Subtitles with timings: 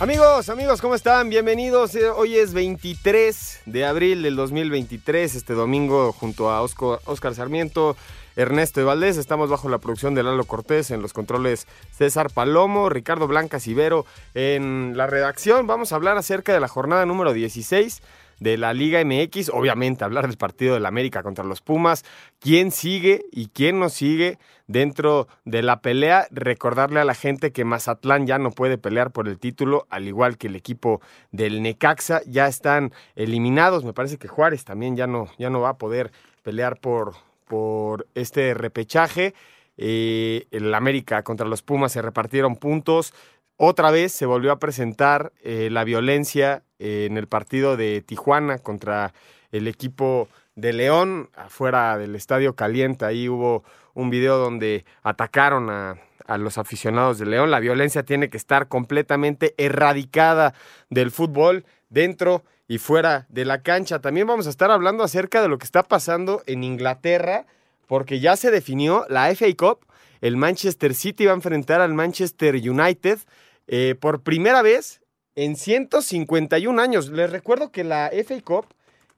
[0.00, 1.28] Amigos, amigos, ¿cómo están?
[1.28, 1.94] Bienvenidos.
[1.94, 7.96] Eh, Hoy es 23 de abril del 2023, este domingo junto a Oscar Sarmiento,
[8.34, 9.18] Ernesto de Valdés.
[9.18, 14.04] Estamos bajo la producción de Lalo Cortés en los controles César Palomo, Ricardo Blancas Ibero
[14.34, 15.68] en la redacción.
[15.68, 18.02] Vamos a hablar acerca de la jornada número 16
[18.44, 22.04] de la Liga MX, obviamente hablar del partido del América contra los Pumas,
[22.40, 27.64] quién sigue y quién no sigue dentro de la pelea, recordarle a la gente que
[27.64, 31.00] Mazatlán ya no puede pelear por el título, al igual que el equipo
[31.32, 35.70] del Necaxa, ya están eliminados, me parece que Juárez también ya no, ya no va
[35.70, 37.14] a poder pelear por,
[37.46, 39.32] por este repechaje.
[39.76, 43.14] Eh, el América contra los Pumas se repartieron puntos.
[43.56, 48.58] Otra vez se volvió a presentar eh, la violencia eh, en el partido de Tijuana
[48.58, 49.14] contra
[49.52, 53.04] el equipo de León, afuera del Estadio Caliente.
[53.04, 53.62] Ahí hubo
[53.94, 55.96] un video donde atacaron a,
[56.26, 57.50] a los aficionados de León.
[57.50, 60.54] La violencia tiene que estar completamente erradicada
[60.90, 64.00] del fútbol dentro y fuera de la cancha.
[64.00, 67.46] También vamos a estar hablando acerca de lo que está pasando en Inglaterra,
[67.86, 69.86] porque ya se definió la FA Cup.
[70.24, 73.18] El Manchester City va a enfrentar al Manchester United
[73.66, 75.02] eh, por primera vez
[75.34, 77.10] en 151 años.
[77.10, 78.64] Les recuerdo que la FA Cup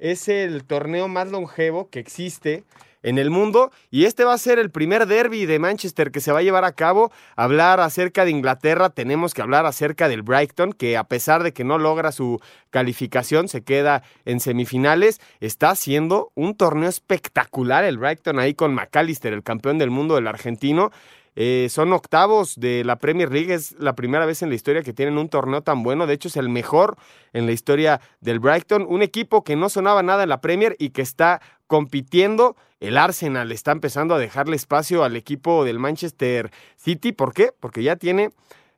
[0.01, 2.65] es el torneo más longevo que existe
[3.07, 6.33] en el mundo y este va a ser el primer derby de Manchester que se
[6.33, 7.13] va a llevar a cabo.
[7.37, 11.63] Hablar acerca de Inglaterra, tenemos que hablar acerca del Brighton, que a pesar de que
[11.63, 12.41] no logra su
[12.71, 19.33] calificación, se queda en semifinales, está haciendo un torneo espectacular el Brighton ahí con McAllister,
[19.33, 20.91] el campeón del mundo del argentino.
[21.39, 24.95] Eh, son octavos de la Premier League, es la primera vez en la historia que
[24.95, 26.97] tienen un torneo tan bueno, de hecho es el mejor
[27.35, 30.91] en la historia del Brighton, un equipo que no sonaba nada en la Premier y
[30.91, 32.57] que está compitiendo.
[32.81, 37.53] El Arsenal está empezando a dejarle espacio al equipo del Manchester City, ¿por qué?
[37.59, 38.31] Porque ya tiene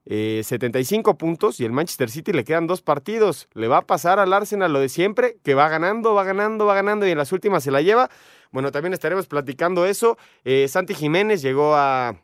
[0.06, 3.48] eh, 75 puntos y el Manchester City le quedan dos partidos.
[3.54, 6.74] Le va a pasar al Arsenal lo de siempre, que va ganando, va ganando, va
[6.74, 8.10] ganando y en las últimas se la lleva.
[8.50, 10.16] Bueno, también estaremos platicando eso.
[10.44, 12.16] Eh, Santi Jiménez llegó a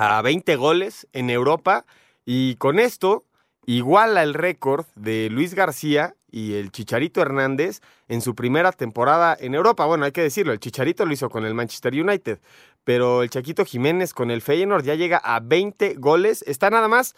[0.00, 1.84] a 20 goles en Europa
[2.24, 3.26] y con esto
[3.66, 9.54] iguala el récord de Luis García y el Chicharito Hernández en su primera temporada en
[9.54, 9.86] Europa.
[9.86, 12.40] Bueno, hay que decirlo, el Chicharito lo hizo con el Manchester United,
[12.84, 16.42] pero el Chaquito Jiménez con el Feyenoord ya llega a 20 goles.
[16.46, 17.14] Está nada más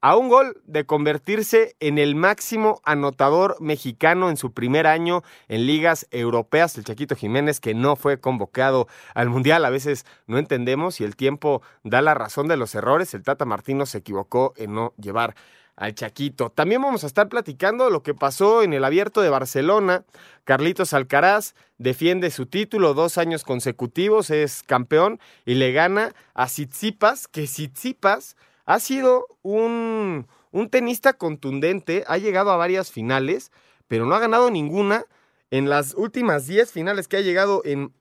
[0.00, 5.66] a un gol de convertirse en el máximo anotador mexicano en su primer año en
[5.66, 9.64] ligas europeas, el Chaquito Jiménez, que no fue convocado al Mundial.
[9.64, 13.14] A veces no entendemos y el tiempo da la razón de los errores.
[13.14, 15.34] El Tata Martino se equivocó en no llevar
[15.76, 16.50] al Chaquito.
[16.50, 20.04] También vamos a estar platicando lo que pasó en el abierto de Barcelona.
[20.44, 27.28] Carlitos Alcaraz defiende su título dos años consecutivos, es campeón y le gana a Tsitsipas,
[27.28, 33.52] que Tsitsipas ha sido un, un tenista contundente, ha llegado a varias finales,
[33.86, 35.04] pero no ha ganado ninguna.
[35.52, 37.92] En las últimas 10 finales que ha llegado en,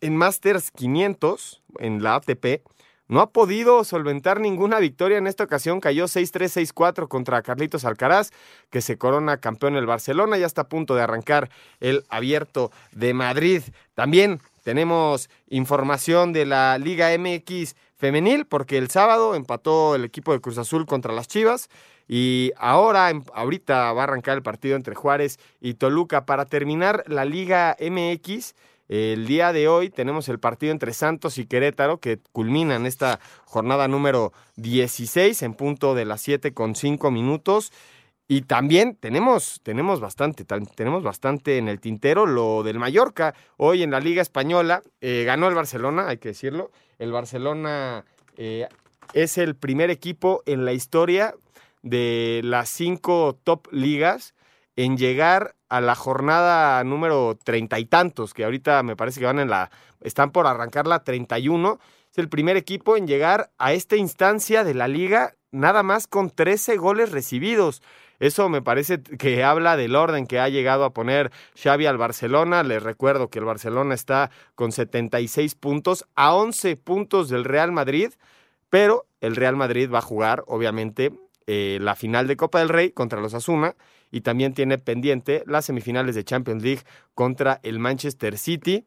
[0.00, 2.62] en Masters 500, en la ATP,
[3.12, 5.18] no ha podido solventar ninguna victoria.
[5.18, 8.30] En esta ocasión cayó 6-3, 6-4 contra Carlitos Alcaraz,
[8.70, 10.38] que se corona campeón el Barcelona.
[10.38, 11.50] Ya está a punto de arrancar
[11.80, 13.64] el abierto de Madrid.
[13.92, 20.40] También tenemos información de la Liga MX femenil, porque el sábado empató el equipo de
[20.40, 21.68] Cruz Azul contra las Chivas.
[22.08, 26.24] Y ahora, em, ahorita va a arrancar el partido entre Juárez y Toluca.
[26.24, 28.54] Para terminar la Liga MX,
[28.88, 33.20] el día de hoy tenemos el partido entre Santos y Querétaro que culmina en esta
[33.44, 37.72] jornada número 16 en punto de las 7 con 5 minutos.
[38.28, 43.34] Y también tenemos, tenemos bastante, tenemos bastante en el tintero lo del Mallorca.
[43.56, 46.70] Hoy en la Liga Española eh, ganó el Barcelona, hay que decirlo.
[46.98, 48.04] El Barcelona
[48.36, 48.68] eh,
[49.12, 51.34] es el primer equipo en la historia
[51.82, 54.34] de las cinco top ligas
[54.76, 59.38] en llegar a la jornada número treinta y tantos, que ahorita me parece que van
[59.38, 59.70] en la,
[60.00, 61.78] están por arrancar la 31.
[62.10, 66.30] Es el primer equipo en llegar a esta instancia de la liga nada más con
[66.30, 67.82] 13 goles recibidos.
[68.18, 72.62] Eso me parece que habla del orden que ha llegado a poner Xavi al Barcelona.
[72.62, 78.12] Les recuerdo que el Barcelona está con 76 puntos a 11 puntos del Real Madrid,
[78.70, 81.12] pero el Real Madrid va a jugar, obviamente,
[81.46, 83.74] eh, la final de Copa del Rey contra los Asuna
[84.12, 86.82] y también tiene pendiente las semifinales de Champions League
[87.14, 88.86] contra el Manchester City.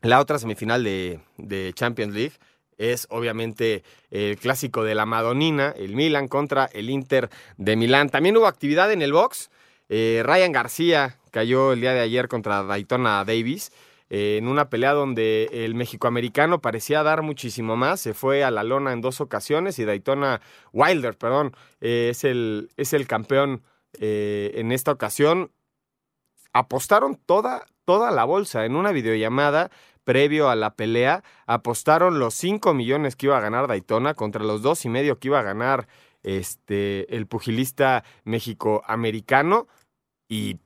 [0.00, 2.32] La otra semifinal de, de Champions League
[2.78, 8.08] es obviamente el clásico de la Madonina, el Milan contra el Inter de Milán.
[8.08, 9.50] También hubo actividad en el box.
[9.88, 13.72] Eh, Ryan García cayó el día de ayer contra Daytona Davis
[14.10, 18.00] eh, en una pelea donde el mexicoamericano parecía dar muchísimo más.
[18.00, 20.40] Se fue a la lona en dos ocasiones y Daytona
[20.72, 23.62] Wilder, perdón, eh, es, el, es el campeón
[23.98, 25.50] en esta ocasión.
[26.52, 29.70] Apostaron toda, toda la bolsa en una videollamada
[30.04, 34.62] previo a la pelea, apostaron los 5 millones que iba a ganar Daytona contra los
[34.62, 35.86] dos y medio que iba a ganar
[36.22, 39.68] este, el pugilista México-americano
[40.28, 40.58] y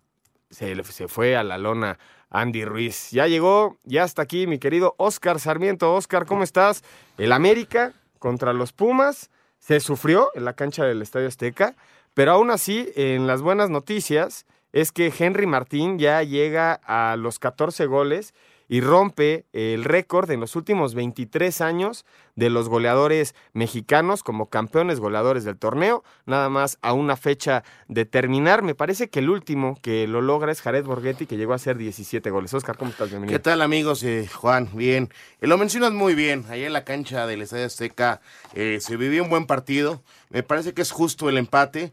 [0.51, 1.99] se, se fue a la lona
[2.31, 3.11] Andy Ruiz.
[3.11, 5.95] Ya llegó, ya está aquí mi querido Oscar Sarmiento.
[5.95, 6.83] Oscar, ¿cómo estás?
[7.19, 11.75] El América contra los Pumas se sufrió en la cancha del Estadio Azteca,
[12.17, 17.39] pero aún así, en las buenas noticias, es que Henry Martín ya llega a los
[17.39, 18.33] 14 goles
[18.69, 22.05] y rompe el récord en los últimos 23 años
[22.35, 28.05] de los goleadores mexicanos como campeones goleadores del torneo, nada más a una fecha de
[28.05, 28.63] terminar.
[28.63, 31.79] Me parece que el último que lo logra es Jared Borghetti, que llegó a hacer
[31.79, 32.53] 17 goles.
[32.55, 33.09] Oscar, ¿cómo estás?
[33.09, 33.39] Bienvenido.
[33.39, 34.03] ¿Qué tal, amigos?
[34.03, 35.11] Eh, Juan, bien.
[35.41, 36.45] Eh, lo mencionas muy bien.
[36.49, 38.21] Ahí en la cancha del Estadio Azteca
[38.55, 40.03] eh, se vivió un buen partido.
[40.31, 41.93] Me parece que es justo el empate.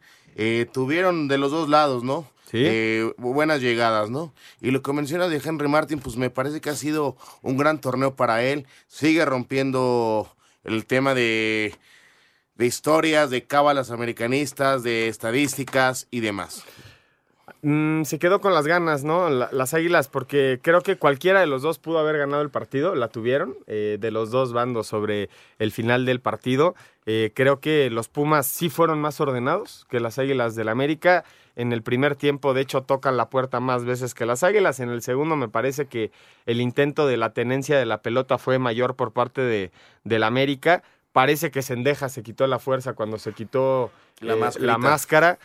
[0.73, 2.32] tuvieron de los dos lados, ¿no?
[2.55, 4.33] Eh, buenas llegadas, ¿no?
[4.61, 7.81] Y lo que mencionas de Henry Martin, pues me parece que ha sido un gran
[7.81, 8.67] torneo para él.
[8.87, 10.29] Sigue rompiendo
[10.63, 11.73] el tema de,
[12.55, 16.63] de historias, de cábalas americanistas, de estadísticas y demás.
[17.65, 19.29] Mm, se quedó con las ganas, ¿no?
[19.29, 23.07] las Águilas, porque creo que cualquiera de los dos pudo haber ganado el partido, la
[23.07, 25.29] tuvieron, eh, de los dos bandos sobre
[25.59, 26.75] el final del partido.
[27.05, 31.23] Eh, creo que los Pumas sí fueron más ordenados que las Águilas del América.
[31.55, 34.81] En el primer tiempo, de hecho, tocan la puerta más veces que las Águilas.
[34.81, 36.11] En el segundo, me parece que
[36.45, 39.71] el intento de la tenencia de la pelota fue mayor por parte de,
[40.03, 40.83] del América.
[41.13, 43.89] Parece que Sendeja se quitó la fuerza cuando se quitó
[44.19, 45.39] la eh, máscara.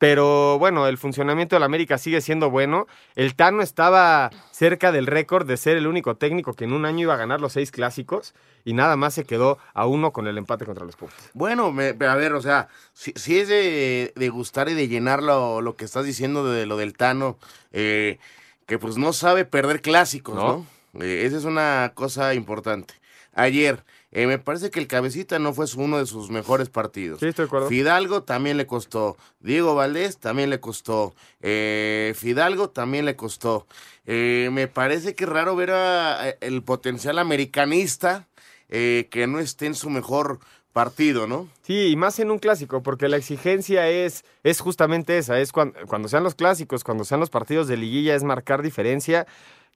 [0.00, 2.86] Pero bueno, el funcionamiento del América sigue siendo bueno.
[3.16, 7.00] El Tano estaba cerca del récord de ser el único técnico que en un año
[7.00, 10.38] iba a ganar los seis clásicos y nada más se quedó a uno con el
[10.38, 11.14] empate contra los Pumas.
[11.34, 16.06] Bueno, a ver, o sea, si, es de, gustar y de llenar lo, que estás
[16.06, 17.36] diciendo de lo del Tano,
[17.70, 18.18] eh,
[18.64, 20.66] que pues no sabe perder clásicos, ¿no?
[20.98, 22.94] Eh, esa es una cosa importante.
[23.34, 27.20] Ayer, eh, me parece que el cabecita no fue uno de sus mejores partidos.
[27.20, 27.68] Sí, estoy de acuerdo.
[27.68, 29.16] Fidalgo también le costó.
[29.38, 31.14] Diego Valdés también le costó.
[31.40, 33.66] Eh, Fidalgo también le costó.
[34.06, 38.26] Eh, me parece que es raro ver a, el potencial americanista
[38.68, 40.38] que no esté en su mejor
[40.72, 41.48] partido, ¿no?
[41.62, 45.78] Sí, y más en un clásico, porque la exigencia es, es justamente esa, es cuando,
[45.88, 49.26] cuando sean los clásicos, cuando sean los partidos de liguilla, es marcar diferencia.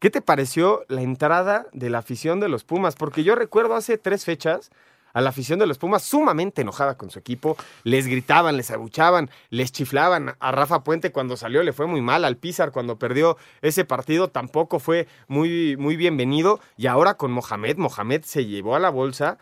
[0.05, 2.95] ¿Qué te pareció la entrada de la afición de los Pumas?
[2.95, 4.71] Porque yo recuerdo hace tres fechas
[5.15, 7.57] a la afición de los Pumas sumamente enojada con su equipo.
[7.85, 10.37] Les gritaban, les abuchaban, les chiflaban.
[10.41, 12.27] A Rafa Puente cuando salió le fue muy mal.
[12.27, 16.61] Al Pizar cuando perdió ese partido tampoco fue muy, muy bienvenido.
[16.77, 19.39] Y ahora con Mohamed, Mohamed se llevó a la bolsa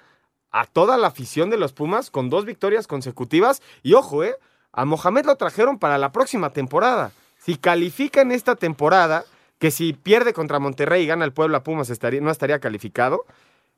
[0.52, 3.62] a toda la afición de los Pumas con dos victorias consecutivas.
[3.82, 4.36] Y ojo, ¿eh?
[4.70, 7.10] A Mohamed lo trajeron para la próxima temporada.
[7.36, 9.24] Si califica en esta temporada
[9.62, 13.24] que si pierde contra Monterrey y gana el Puebla Pumas estaría, no estaría calificado,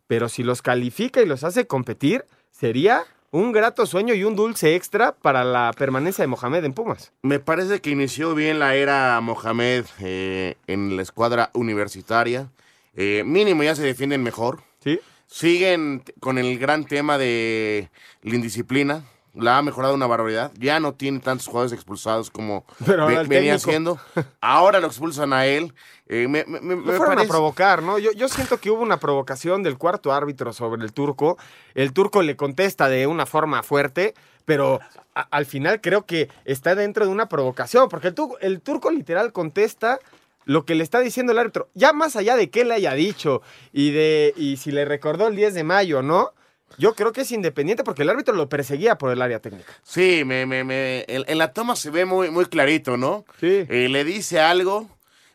[0.06, 4.76] pero si los califica y los hace competir, sería un grato sueño y un dulce
[4.76, 7.12] extra para la permanencia de Mohamed en Pumas.
[7.20, 12.48] Me parece que inició bien la era Mohamed eh, en la escuadra universitaria.
[12.96, 14.62] Eh, mínimo ya se defienden mejor.
[14.82, 15.00] Sí.
[15.26, 17.90] Siguen con el gran tema de
[18.22, 20.52] la indisciplina la ha mejorado una barbaridad.
[20.58, 22.64] Ya no tiene tantos jugadores expulsados como
[23.28, 23.98] venía haciendo.
[24.40, 25.74] Ahora lo expulsan a él.
[26.06, 27.98] Eh, me, me, fueron a provocar, ¿no?
[27.98, 31.38] Yo, yo siento que hubo una provocación del cuarto árbitro sobre el turco.
[31.74, 34.14] El turco le contesta de una forma fuerte,
[34.44, 34.80] pero
[35.14, 39.98] al final creo que está dentro de una provocación, porque el, el turco literal contesta
[40.44, 43.42] lo que le está diciendo el árbitro, ya más allá de qué le haya dicho
[43.72, 46.32] y de y si le recordó el 10 de mayo, ¿no?
[46.78, 49.72] Yo creo que es independiente porque el árbitro lo perseguía por el área técnica.
[49.82, 53.24] Sí, me, me, me, en, en la toma se ve muy, muy clarito, ¿no?
[53.40, 53.66] Sí.
[53.68, 54.88] Eh, le dice algo.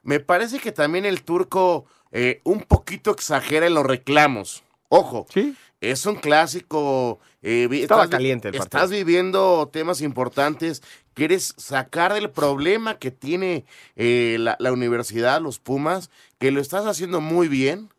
[0.03, 4.63] Me parece que también el turco eh, un poquito exagera en los reclamos.
[4.87, 5.55] Ojo, Sí.
[5.81, 7.19] es un clásico.
[7.41, 8.77] eh, Estaba estás caliente el partido.
[8.79, 10.81] Estás viviendo temas importantes.
[11.13, 13.65] Quieres sacar del problema que tiene
[13.97, 17.89] eh, la, la universidad, los Pumas, que lo estás haciendo muy bien.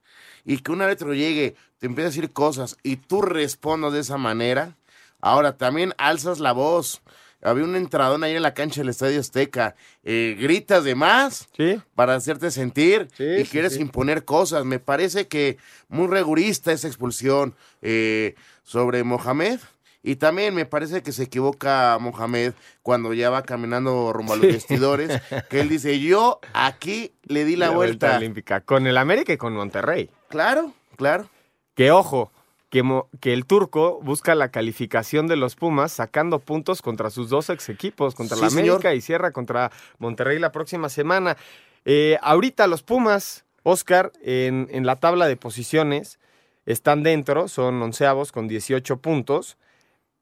[0.44, 4.16] Y que un árbitro llegue, te empieza a decir cosas y tú respondas de esa
[4.18, 4.76] manera.
[5.20, 7.02] Ahora también alzas la voz.
[7.42, 9.74] Había un entradón ahí en la cancha del Estadio Azteca.
[10.04, 11.80] eh, gritas de más Sí.
[11.94, 13.80] para hacerte sentir Sí, y quieres sí.
[13.80, 14.64] imponer cosas.
[14.64, 15.56] Me parece que
[15.88, 19.58] muy rigurista esa expulsión eh, sobre Mohamed.
[20.02, 24.46] Y también me parece que se equivoca Mohamed cuando ya va caminando rumbo a los
[24.46, 28.16] vestidores, que él dice, yo aquí le di la, vuelta.
[28.16, 30.08] olímpica con el América y con Monterrey.
[30.28, 31.28] Claro, claro.
[31.74, 32.32] Que ojo,
[32.70, 32.82] que,
[33.20, 37.68] que el turco busca la calificación de los Pumas sacando puntos contra sus dos ex
[37.68, 38.94] equipos, contra Sí, la América señor.
[38.94, 41.36] y cierra contra Monterrey la próxima semana.
[41.84, 46.18] Eh, ahorita los Pumas, Oscar, en, en la tabla de posiciones,
[46.64, 49.58] están dentro, son onceavos con 18 puntos,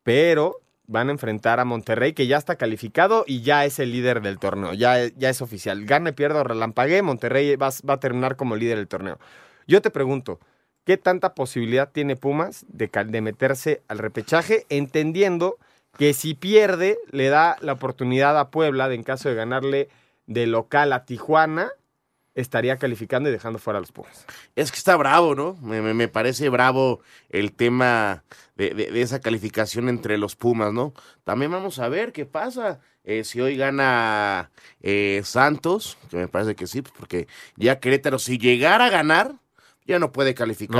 [0.08, 4.22] pero van a enfrentar a Monterrey, que ya está calificado y ya es el líder
[4.22, 5.84] del torneo, ya, ya es oficial.
[5.84, 9.18] Gane, pierda o relampague, Monterrey va, va a terminar como líder del torneo.
[9.66, 10.40] Yo te pregunto,
[10.86, 15.58] ¿qué tanta posibilidad tiene Pumas de, de meterse al repechaje, entendiendo
[15.98, 19.90] que si pierde, le da la oportunidad a Puebla de, en caso de ganarle
[20.24, 21.68] de local a Tijuana,
[22.40, 24.24] estaría calificando y dejando fuera a los Pumas?
[24.56, 25.54] Es que está bravo, ¿no?
[25.62, 28.24] Me, me- me parece bravo el tema
[28.56, 30.92] de, de- de esa calificación entre los Pumas, ¿no?
[31.24, 32.80] También vamos a ver qué pasa.
[33.04, 34.50] eh, si hoy gana
[34.82, 37.26] eh, Santos, que me parece que sí, pues, porque
[37.56, 39.34] ya Querétaro, si llegara a ganar,
[39.86, 40.76] ya no puede calificar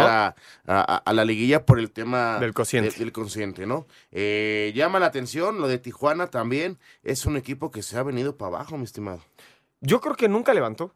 [0.66, 0.72] No.
[0.74, 2.90] a, a- a la liguilla por el tema Del cociente.
[2.90, 3.86] de- del consciente, ¿no?
[4.12, 8.36] Eh, llama la atención, lo de Tijuana también, es un equipo que se ha venido
[8.36, 9.22] para abajo, mi estimado.
[9.80, 10.92] Yo creo que nunca levantó.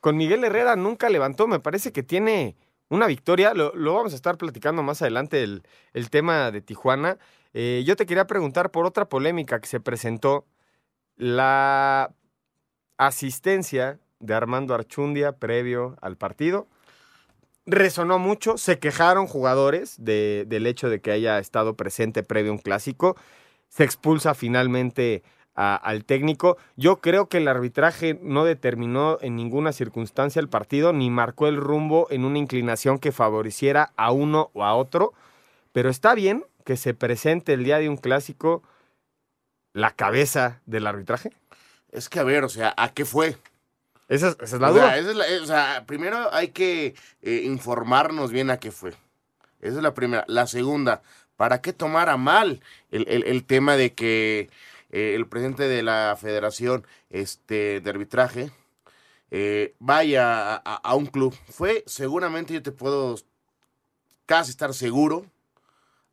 [0.00, 1.46] Con Miguel Herrera nunca levantó.
[1.46, 2.56] Me parece que tiene
[2.88, 3.54] una victoria.
[3.54, 5.62] Lo, vamos a estar platicando más adelante, el,
[5.92, 7.18] el tema de Tijuana.
[7.54, 10.46] Eh, yo te quería preguntar por otra polémica que se presentó.
[11.16, 12.12] La
[12.96, 16.66] asistencia de Armando Archundia previo al partido.
[17.66, 22.54] Resonó mucho, se quejaron jugadores de- del hecho de que haya estado presente previo a
[22.54, 23.16] un clásico.
[23.68, 25.22] Se expulsa finalmente
[25.60, 26.56] a- al técnico.
[26.76, 31.56] Yo creo que el arbitraje no determinó en ninguna circunstancia el partido ni marcó el
[31.56, 35.14] rumbo en una inclinación que favoreciera a uno o a otro.
[35.72, 38.62] Pero está bien que se presente el día de un clásico
[39.72, 41.32] la cabeza del arbitraje.
[41.90, 43.36] Es que a ver, o sea, ¿a qué fue?
[44.08, 44.88] Esa es, esa es la O duda.
[44.90, 48.70] sea, esa es la- eh, o sea, primero hay que eh, informarnos bien a qué
[48.70, 48.90] fue.
[49.60, 50.24] Esa es la primera.
[50.28, 51.02] La segunda,
[51.36, 52.60] ¿para qué tomar a mal
[52.90, 54.50] el, el- el tema de que
[54.90, 58.50] eh, el presidente de la federación este, de arbitraje
[59.30, 61.34] eh, vaya a, un club?
[61.48, 63.16] Fue, seguramente yo te puedo
[64.26, 65.26] casi estar seguro,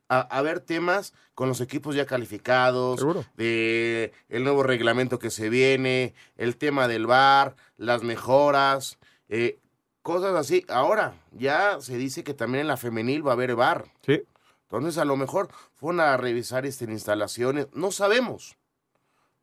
[0.08, 3.25] a, a ver temas con los equipos ya calificados, Seguro.
[3.36, 9.60] de el nuevo reglamento que se viene, el tema del VAR, las mejoras, eh,
[10.01, 10.65] cosas así.
[10.70, 13.86] Ahora, ya se dice que también en la femenil va a haber VAR.
[14.05, 14.24] Sí.
[14.63, 17.67] Entonces, a lo mejor fueron a revisar este, instalaciones.
[17.74, 18.55] No sabemos,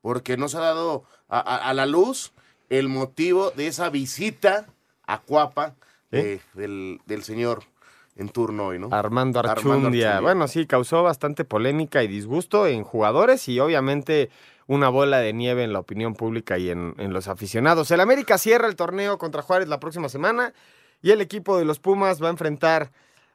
[0.03, 2.33] porque no se ha dado a, a- a la luz
[2.69, 4.67] el motivo de esa visita
[5.07, 5.75] a Cuapa
[6.11, 7.63] eh, del, del señor
[8.17, 8.89] en turno hoy, ¿no?
[8.93, 9.81] Armando Armando Archundia.
[10.11, 10.21] Archundia.
[10.21, 14.29] Bueno, sí, causó bastante polémica y disgusto en jugadores y obviamente
[14.67, 17.91] una bola de nieve en la opinión pública y en, en los aficionados.
[17.91, 20.53] El América cierra el torneo contra Juárez la próxima semana
[21.01, 22.91] y el equipo de los Pumas va a enfrentar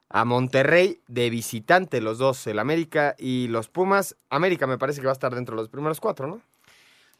[0.09, 4.15] a Monterrey de visitante, los dos, el América y los Pumas.
[4.29, 6.39] América me parece que va a estar dentro de los primeros cuatro, ¿no?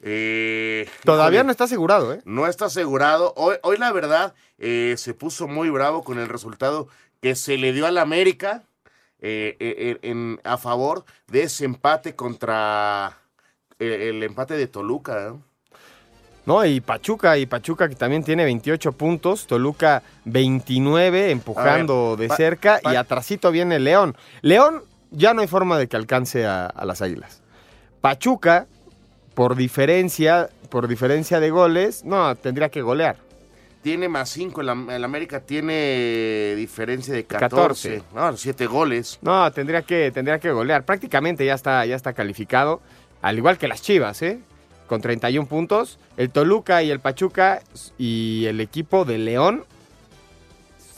[0.01, 2.21] Eh, Todavía no está asegurado, ¿eh?
[2.25, 3.33] No está asegurado.
[3.35, 6.87] Hoy, hoy la verdad, eh, se puso muy bravo con el resultado
[7.21, 8.63] que se le dio al América
[9.19, 13.17] eh, en, a favor de ese empate contra
[13.79, 15.35] el empate de Toluca.
[16.45, 16.65] ¿no?
[16.65, 22.95] Y Pachuca, y Pachuca que también tiene 28 puntos, Toluca 29, empujando de cerca, y
[22.95, 24.15] atrasito viene León.
[24.41, 27.41] León ya no hay forma de que alcance a, a las Águilas.
[28.01, 28.67] Pachuca,
[29.37, 33.17] por diferencia, por diferencia de goles, no, tendría que golear.
[33.83, 37.99] Tiene más 5, el, Am- el América tiene diferencia de 14.
[37.99, 38.03] 14.
[38.15, 39.19] No, 7 goles.
[39.21, 40.85] No, tendría que, tendría que golear.
[40.85, 42.81] Prácticamente ya está, ya está calificado,
[43.21, 44.39] al igual que las Chivas, ¿eh?
[44.87, 45.99] Con 31 puntos.
[46.17, 47.61] El Toluca y el Pachuca
[47.99, 49.65] y el equipo de León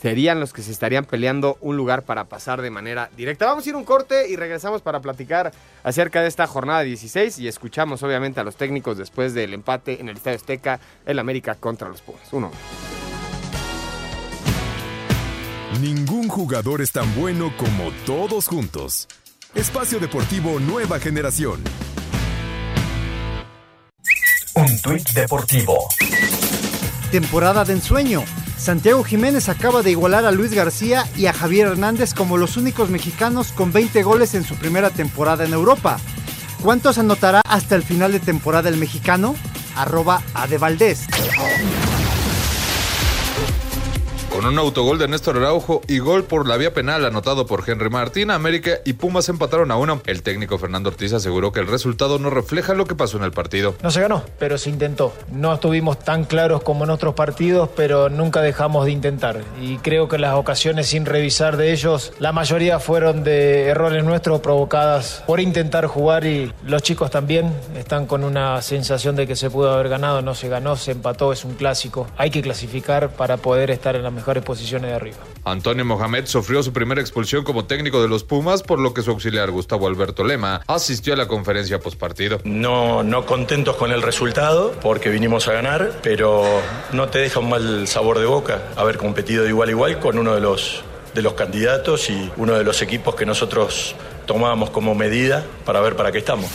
[0.00, 3.46] serían los que se estarían peleando un lugar para pasar de manera directa.
[3.46, 5.52] Vamos a ir un corte y regresamos para platicar
[5.84, 10.08] acerca de esta jornada 16 y escuchamos obviamente a los técnicos después del empate en
[10.08, 12.32] el Estadio Azteca, el América contra los Pumas.
[12.32, 12.50] Uno.
[15.80, 19.06] Ningún jugador es tan bueno como todos juntos.
[19.54, 21.62] Espacio Deportivo Nueva Generación.
[24.54, 25.76] Un tuit deportivo.
[27.10, 28.24] Temporada de ensueño.
[28.60, 32.90] Santiago Jiménez acaba de igualar a Luis García y a Javier Hernández como los únicos
[32.90, 35.98] mexicanos con 20 goles en su primera temporada en Europa.
[36.62, 39.34] ¿Cuántos anotará hasta el final de temporada el mexicano?
[39.76, 40.22] Arroba
[40.60, 41.06] Valdés.
[44.40, 47.90] Con un autogol de Néstor Araujo y gol por la vía penal anotado por Henry
[47.90, 50.00] Martín, América y Pumas empataron a uno.
[50.06, 53.32] El técnico Fernando Ortiz aseguró que el resultado no refleja lo que pasó en el
[53.32, 53.74] partido.
[53.82, 55.12] No se ganó, pero se intentó.
[55.30, 59.42] No estuvimos tan claros como en otros partidos, pero nunca dejamos de intentar.
[59.60, 64.40] Y creo que las ocasiones sin revisar de ellos, la mayoría fueron de errores nuestros
[64.40, 69.50] provocadas por intentar jugar y los chicos también están con una sensación de que se
[69.50, 72.06] pudo haber ganado, no se ganó, se empató, es un clásico.
[72.16, 75.18] Hay que clasificar para poder estar en la mejor posiciones de arriba.
[75.44, 79.10] Antonio Mohamed sufrió su primera expulsión como técnico de los Pumas, por lo que su
[79.10, 82.40] auxiliar Gustavo Alberto Lema asistió a la conferencia postpartido.
[82.44, 86.44] No, no contentos con el resultado, porque vinimos a ganar, pero
[86.92, 90.18] no te deja un mal sabor de boca haber competido de igual a igual con
[90.18, 90.82] uno de los,
[91.14, 93.94] de los candidatos y uno de los equipos que nosotros
[94.26, 96.50] tomábamos como medida para ver para qué estamos.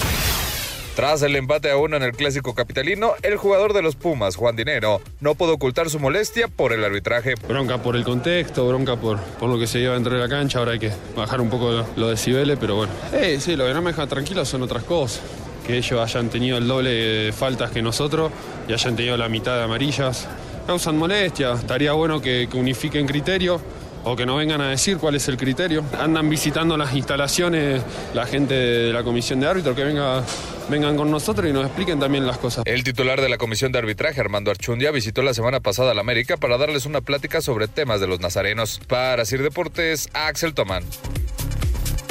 [0.96, 4.56] Tras el empate a uno en el clásico capitalino, el jugador de los Pumas, Juan
[4.56, 7.36] Dinero, no pudo ocultar su molestia por el arbitraje.
[7.50, 10.60] Bronca por el contexto, bronca por, por lo que se lleva dentro de la cancha.
[10.60, 12.94] Ahora hay que bajar un poco los decibeles, pero bueno.
[13.12, 15.22] Eh, sí, lo que no me deja tranquilo son otras cosas.
[15.68, 18.32] Que ellos hayan tenido el doble de faltas que nosotros
[18.66, 20.30] y hayan tenido la mitad de amarillas.
[20.66, 21.56] Causan molestia.
[21.56, 23.60] Estaría bueno que, que unifiquen criterio
[24.06, 25.84] o que no vengan a decir cuál es el criterio.
[26.00, 27.84] Andan visitando las instalaciones
[28.14, 30.24] la gente de la comisión de árbitro, que venga,
[30.70, 32.64] vengan con nosotros y nos expliquen también las cosas.
[32.66, 36.02] El titular de la comisión de arbitraje, Armando Archundia, visitó la semana pasada a la
[36.02, 38.80] América para darles una plática sobre temas de los nazarenos.
[38.88, 40.84] Para Sir Deportes, Axel Tomán.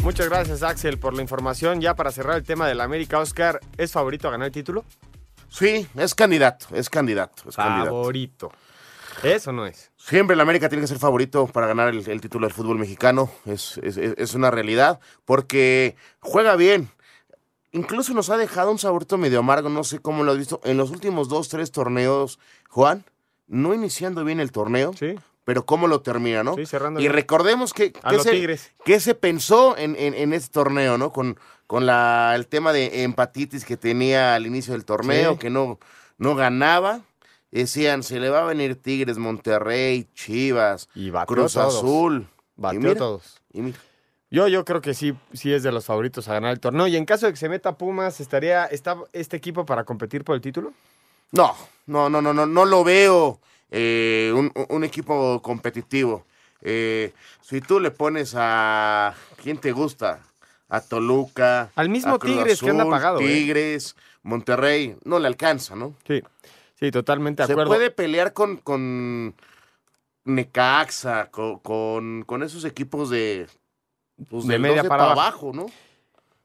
[0.02, 1.80] Muchas gracias, Axel, por la información.
[1.80, 4.84] Ya para cerrar el tema del América, Oscar, ¿es favorito a ganar el título?
[5.48, 7.48] Sí, es candidato, es candidato.
[7.48, 8.52] Es favorito.
[9.22, 9.90] ¿Es o no es?
[9.96, 13.30] Siempre el América tiene que ser favorito para ganar el, título del fútbol mexicano.
[13.46, 15.00] Es, es, una realidad.
[15.24, 16.90] Porque juega bien.
[17.72, 19.68] Incluso nos ha dejado un saborito medio amargo.
[19.68, 20.60] No sé cómo lo has visto.
[20.64, 23.04] En los últimos dos, tres torneos, Juan,
[23.46, 24.92] no iniciando bien el torneo.
[24.92, 25.14] Sí.
[25.44, 26.54] Pero cómo lo termina, ¿no?
[26.54, 27.00] Sí, cerrando.
[27.00, 31.12] Y recordemos que, que, se, se, pensó en, en, este torneo, ¿no?
[31.12, 35.78] Con, con la, el tema de empatitis que tenía al inicio del torneo, que no,
[36.16, 37.02] no ganaba
[37.54, 42.26] Decían, se le va a venir Tigres, Monterrey, Chivas, y Cruz Azul.
[42.56, 43.40] Batió todos.
[44.28, 46.88] Yo, yo creo que sí, sí es de los favoritos a ganar el torneo.
[46.88, 50.34] Y en caso de que se meta Pumas, ¿estaría está este equipo para competir por
[50.34, 50.72] el título?
[51.30, 51.54] No,
[51.86, 53.38] no, no, no, no, no lo veo
[53.70, 56.24] eh, un, equipo competitivo.
[56.60, 60.18] Eh, si tú le pones a quién te gusta,
[60.68, 63.20] a Toluca, al mismo Tigres que anda pagado.
[63.20, 63.26] ¿eh?
[63.26, 65.94] Tigres, Monterrey, no le alcanza, ¿no?
[66.04, 66.20] Sí.
[66.74, 67.72] Sí, totalmente de acuerdo.
[67.72, 69.34] Se puede pelear con, con
[70.24, 73.46] Necaxa, con, con, esos equipos de,
[74.28, 75.66] pues, de media para, abajo, ¿no?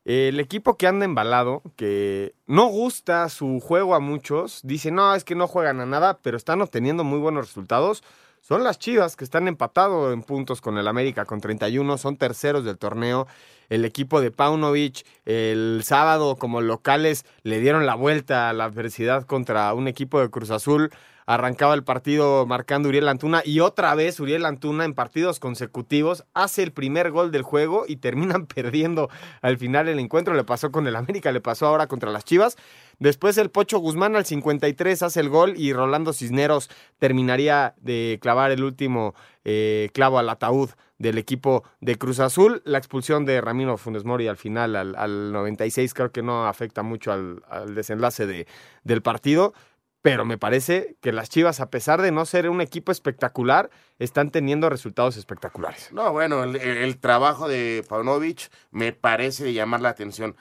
[0.05, 5.23] El equipo que anda embalado, que no gusta su juego a muchos, dice, no, es
[5.23, 8.03] que no juegan a nada, pero están obteniendo muy buenos resultados.
[8.49, 12.65] Son las Chivas que están empatados en puntos con el América con 31, son terceros
[12.65, 13.27] del torneo
[13.69, 19.27] el equipo de Paunovic el sábado como locales le dieron la vuelta a la adversidad
[19.27, 20.89] contra un equipo de Cruz Azul.
[21.29, 26.63] Arrancaba el partido marcando Uriel Antuna y otra vez Uriel Antuna en partidos consecutivos hace
[26.63, 29.11] el primer gol del juego y terminan perdiendo
[29.43, 30.33] al final el encuentro.
[30.33, 32.57] Le pasó con el América, le pasó ahora contra las Chivas.
[32.97, 38.49] Después el Pocho Guzmán al 53 hace el gol y Rolando Cisneros terminaría de clavar
[38.49, 39.13] el último
[39.45, 42.61] eh, clavo al ataúd del equipo de Cruz Azul.
[42.65, 47.11] La expulsión de Ramiro Funes Mori al final, al, 96, creo que no afecta mucho
[47.11, 47.41] al,
[47.73, 48.47] desenlace de,
[48.83, 49.53] del partido.
[50.01, 54.31] Pero me parece que las Chivas, a pesar de no ser un equipo espectacular, están
[54.31, 55.91] teniendo resultados espectaculares.
[55.91, 60.37] No, bueno, el, trabajo de Paunovic me parece de llamar la atención.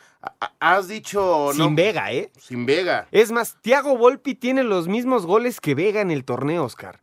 [0.60, 1.50] Has dicho...
[1.54, 2.30] Sin Vega, ¿eh?
[2.38, 3.08] Sin Vega.
[3.10, 7.00] Es más, Thiago Volpi tiene los mismos goles que Vega en el torneo, Oscar.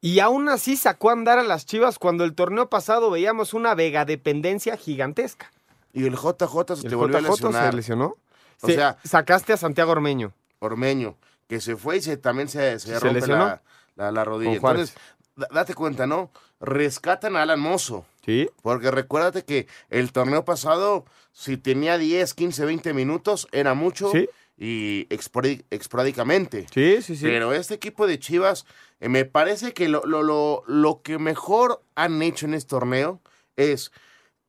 [0.00, 3.74] Y aún así sacó a andar a las Chivas cuando el torneo pasado veíamos una
[3.74, 5.50] Vega dependencia gigantesca.
[5.92, 7.70] Y el JJ se te volvió a lesionar.
[7.70, 8.16] se lesionó?
[8.60, 10.32] O sea, sacaste a Santiago Ormeño.
[10.58, 11.16] Ormeño,
[11.54, 14.54] que se fue y se, también se, se, rompe la, la, rodilla.
[14.54, 14.92] Entonces,
[15.36, 16.32] da- date cuenta, ¿no?
[16.58, 18.04] Rescatan a Alan Mozo.
[18.26, 18.48] Sí.
[18.60, 24.10] Porque recuérdate que el torneo pasado, si tenía 10, 15, 20 minutos, era mucho.
[24.10, 24.28] Sí.
[24.56, 26.66] Y esporádi- esporádicamente.
[26.74, 27.24] Sí, sí, sí.
[27.24, 28.66] Pero este equipo de Chivas,
[28.98, 33.20] eh, me parece que lo, lo, lo, lo que mejor han hecho en este torneo
[33.54, 33.92] es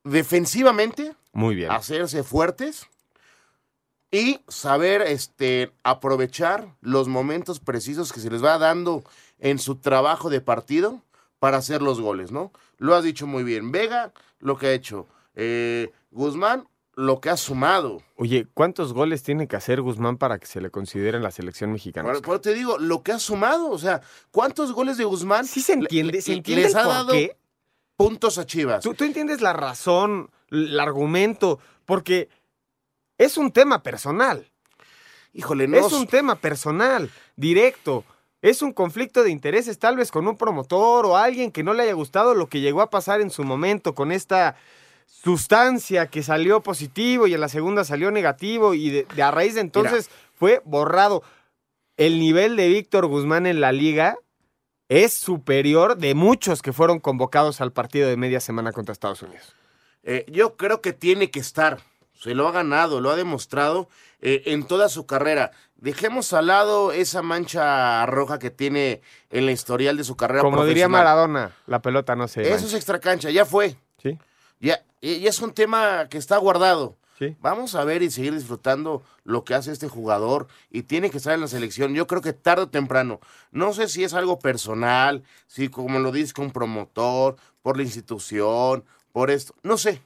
[0.04, 1.70] defensivamente Muy bien.
[1.72, 2.88] hacerse fuertes
[4.16, 9.04] y saber este, aprovechar los momentos precisos que se les va dando
[9.40, 11.02] en su trabajo de partido
[11.40, 12.54] para hacer los goles, ¿no?
[12.78, 13.74] Lo has dicho muy bien.
[13.74, 15.06] Vega, lo que ha hecho.
[15.36, 18.02] Eh, Guzmán, lo que ha sumado.
[18.16, 21.74] Oye, ¿cuántos goles tiene que hacer Guzmán para que se le considere en la selección
[21.74, 22.10] mexicana?
[22.10, 24.00] Por, por te digo, lo que ha sumado, o sea,
[24.32, 27.36] ¿cuántos goles de Guzmán Sí se entiende, se entiende les el ha por dado qué.
[27.98, 28.82] puntos a Chivas?
[28.82, 32.30] ¿Tú, tú entiendes la razón, el argumento, porque
[33.18, 34.50] es un tema personal.
[35.34, 35.78] Híjole, no.
[35.78, 38.04] Es un tema personal, directo.
[38.42, 41.84] Es un conflicto de intereses, tal vez con un promotor o alguien que no le
[41.84, 44.56] haya gustado lo que llegó a pasar en su momento con esta
[45.08, 49.56] sustancia que salió positivo y en la segunda salió negativo y de, de a raíz
[49.56, 51.24] de entonces fue borrado.
[51.98, 54.18] El nivel de Víctor Guzmán en la liga
[54.90, 59.56] es superior de muchos que fueron convocados al partido de media semana contra Estados Unidos.
[60.04, 61.80] Eh, yo creo que tiene que estar.
[62.20, 63.90] Se lo ha ganado, lo ha demostrado
[64.22, 65.52] eh, en toda su carrera.
[65.76, 70.66] Dejemos al lado esa mancha roja que tiene en la historial de su carrera Como
[70.66, 70.88] diría.
[70.88, 72.68] Maradona, la pelota no se Eso mancha.
[72.68, 73.76] es extracancha, ya fue.
[74.02, 74.18] Sí.
[74.60, 76.96] Ya, y y es un tema que está guardado.
[77.20, 77.36] Sí.
[77.40, 81.34] Vamos a ver y seguir disfrutando lo que hace este jugador y tiene que estar
[81.34, 81.94] en la selección.
[81.94, 83.20] Yo creo que tarde o temprano.
[83.52, 88.84] No sé si es algo personal, si como lo dice un promotor, por la institución,
[89.14, 89.56] por esto.
[89.64, 90.02] No sé.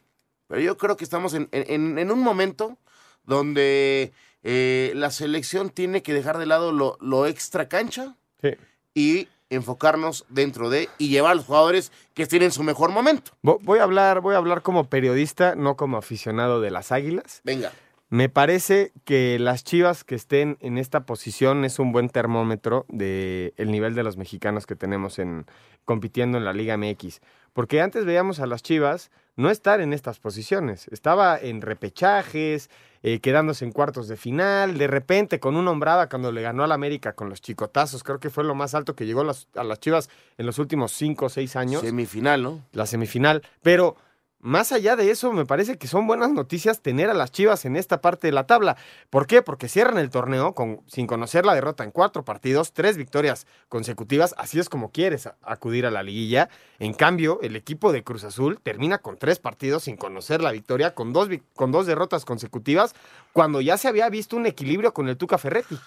[0.50, 2.78] Pero yo creo que estamos en, en- en un momento
[3.24, 4.12] donde
[4.44, 8.50] eh, la selección tiene que dejar de lado lo, lo extra cancha Sí.
[8.94, 13.32] y enfocarnos dentro de y llevar a los jugadores que estén en su mejor momento.
[13.44, 17.42] Vo- Voy a hablar, voy a hablar como periodista, no como aficionado de las Águilas.
[17.44, 17.72] Venga.
[18.12, 23.54] Me parece que las Chivas que estén en esta posición es un buen termómetro de
[23.58, 25.46] el nivel de los mexicanos que tenemos en
[25.86, 27.22] compitiendo en la Liga MX,
[27.54, 32.70] porque antes veíamos a las Chivas no estar en estas posiciones, estaba en repechajes,
[33.04, 36.72] eh, quedándose en cuartos de final, de repente con una hombrada cuando le ganó al
[36.72, 39.80] América con los chicotazos, creo que fue lo más alto que llegó las- a las
[39.80, 42.66] Chivas en los últimos cinco o seis años Semifinal, ¿no?
[42.74, 43.42] la semifinal.
[43.62, 43.96] Pero
[44.42, 47.76] más allá de eso, me parece que son buenas noticias tener a las Chivas en
[47.76, 48.78] esta parte de la tabla.
[49.10, 49.42] ¿Por qué?
[49.42, 50.56] Porque cierran el torneo
[50.88, 54.34] sin conocer la derrota en cuatro partidos, tres victorias consecutivas.
[54.38, 56.50] Así es como quieres acudir a la liguilla.
[56.80, 60.96] En cambio, el equipo de Cruz Azul termina con tres partidos sin conocer la victoria,
[60.96, 62.96] con dos, con dos derrotas consecutivas,
[63.34, 65.78] cuando ya se había visto un equilibrio con el Tuca Ferretti.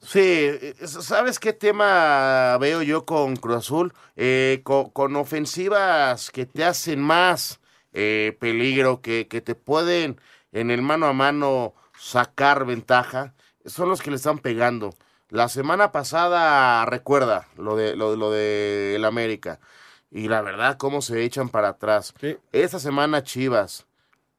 [0.00, 3.92] Sí, eh, ¿sabes qué tema veo yo con Cruz Azul?
[4.16, 7.60] Eh, co- con, ofensivas que te hacen más
[7.92, 10.20] eh, peligro, que, que te pueden
[10.52, 14.94] en el mano a mano sacar ventaja, son los que le están pegando.
[15.28, 19.60] La semana pasada, recuerda lo de lo, de- lo de el América.
[20.10, 22.12] Y la verdad, cómo se echan para atrás.
[22.52, 23.86] Esta semana, Chivas.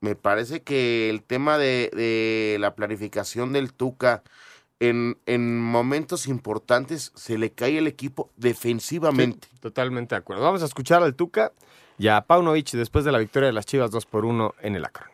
[0.01, 4.21] Me parece que el tema de, de la planificación del Tuca
[4.81, 9.47] en, en momentos importantes se le cae el equipo defensivamente.
[9.49, 10.43] Sí, totalmente de acuerdo.
[10.43, 11.53] Vamos a escuchar al Tuca
[11.97, 14.85] y a Paunovic después de la victoria de las Chivas 2 por 1 en el
[14.85, 15.12] Akron.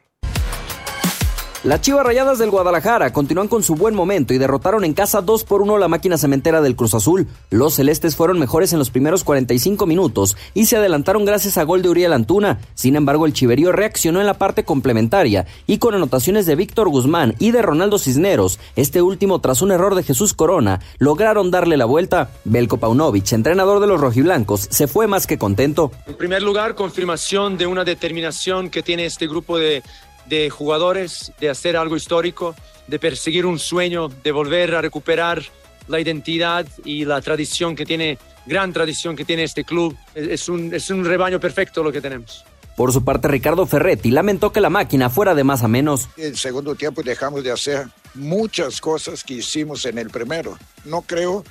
[1.65, 5.43] Las Chivas Rayadas del Guadalajara continúan con su buen momento y derrotaron en casa 2
[5.43, 7.27] por 1 la máquina cementera del Cruz Azul.
[7.49, 11.81] Los celestes fueron mejores en los primeros 45 minutos y se adelantaron gracias a gol
[11.81, 12.61] de Uriel Antuna.
[12.75, 17.35] Sin embargo, el Chiverío reaccionó en la parte complementaria y con anotaciones de Víctor Guzmán
[17.39, 21.83] y de Ronaldo Cisneros, este último tras un error de Jesús Corona, lograron darle la
[21.83, 22.31] vuelta.
[22.45, 25.91] Belko Paunovic, entrenador de los rojiblancos, se fue más que contento.
[26.07, 29.83] En primer lugar, confirmación de una determinación que tiene este grupo de,
[30.29, 32.55] de jugadores de hacer algo histórico,
[32.87, 35.43] de perseguir un sueño, de volver a recuperar
[35.87, 39.97] la identidad y la tradición que tiene, gran tradición que tiene este club.
[40.13, 42.45] Es, un, es un rebaño perfecto lo que tenemos.
[42.77, 46.07] Por su parte, Ricardo Ferretti lamentó que la máquina fuera de más a menos.
[46.15, 50.57] En el segundo tiempo dejamos de hacer muchas cosas que hicimos en el primero.
[50.85, 51.43] No creo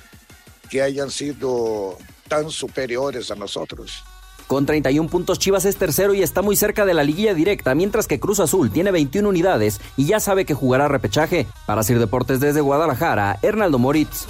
[0.69, 4.03] que hayan sido tan superiores a nosotros.
[4.49, 8.07] Con 31 puntos, Chivas es tercero y está muy cerca de la liguilla directa, mientras
[8.07, 11.45] que Cruz Azul tiene 21 unidades y ya sabe que jugará repechaje.
[11.67, 14.25] Para Sir Deportes desde Guadalajara, Hernaldo Moritz.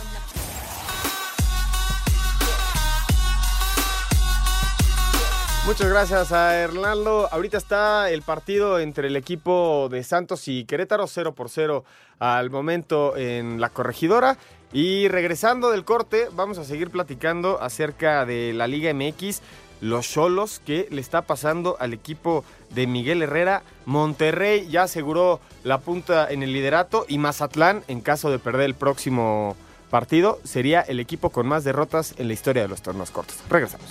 [5.65, 7.29] Muchas gracias a Hernando.
[7.31, 11.85] Ahorita está el partido entre el equipo de Santos y Querétaro, 0 por 0
[12.19, 14.37] al momento en la corregidora.
[14.73, 19.41] Y regresando del corte, vamos a seguir platicando acerca de la Liga MX,
[19.81, 23.63] los Cholos, que le está pasando al equipo de Miguel Herrera.
[23.85, 28.75] Monterrey ya aseguró la punta en el liderato y Mazatlán, en caso de perder el
[28.75, 29.55] próximo
[29.89, 33.37] partido, sería el equipo con más derrotas en la historia de los torneos cortos.
[33.49, 33.87] Regresamos.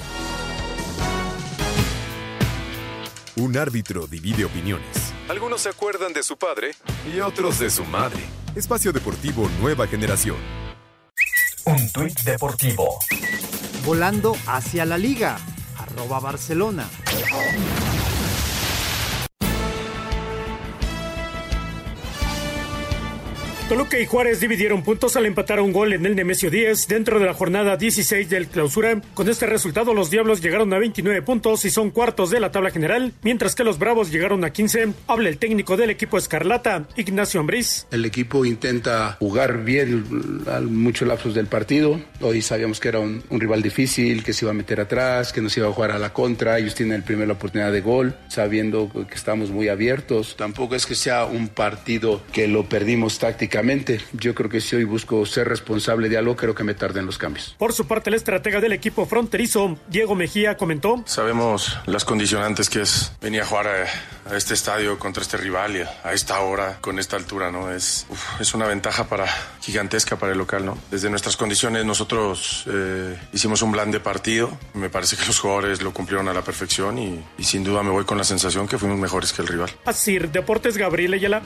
[3.36, 5.12] Un árbitro divide opiniones.
[5.28, 6.72] Algunos se acuerdan de su padre
[7.14, 8.20] y otros de su madre.
[8.56, 10.36] Espacio Deportivo Nueva Generación.
[11.64, 12.98] Un tuit deportivo.
[13.84, 15.38] Volando hacia la liga.
[15.98, 16.88] Arroba Barcelona.
[23.68, 27.26] Toluca y Juárez dividieron puntos al empatar un gol en el Nemesio 10 dentro de
[27.26, 29.02] la jornada 16 del clausura.
[29.12, 32.70] Con este resultado, los Diablos llegaron a 29 puntos y son cuartos de la tabla
[32.70, 34.94] general, mientras que los Bravos llegaron a 15.
[35.06, 37.86] Habla el técnico del equipo Escarlata, Ignacio Ambriz.
[37.90, 40.02] El equipo intenta jugar bien
[40.70, 42.00] muchos lapsos del partido.
[42.22, 45.42] Hoy sabíamos que era un, un, rival difícil, que se iba a meter atrás, que
[45.42, 46.58] nos iba a jugar a la contra.
[46.58, 50.36] Ellos tienen el primer la oportunidad de gol, sabiendo que estamos muy abiertos.
[50.38, 53.57] Tampoco es que sea un partido que lo perdimos tácticamente
[54.12, 57.18] yo creo que si hoy busco ser responsable de algo, creo que me tarden los
[57.18, 57.54] cambios.
[57.58, 61.02] Por su parte, el estratega del equipo fronterizo, Diego Mejía, comentó.
[61.06, 65.76] Sabemos las condicionantes que es venir a jugar a, a este estadio contra este rival
[65.76, 67.70] y a, a, esta hora, con esta altura, ¿no?
[67.70, 69.26] Es, uf, es una ventaja para,
[69.60, 70.78] gigantesca para el local, ¿no?
[70.90, 74.56] Desde nuestras condiciones nosotros eh, hicimos un plan de partido.
[74.74, 77.90] Me parece que los jugadores lo cumplieron a la perfección y, y sin duda me
[77.90, 79.70] voy con la sensación que fuimos mejores que el rival.
[79.84, 81.42] Así, Deportes Gabriel Ayala.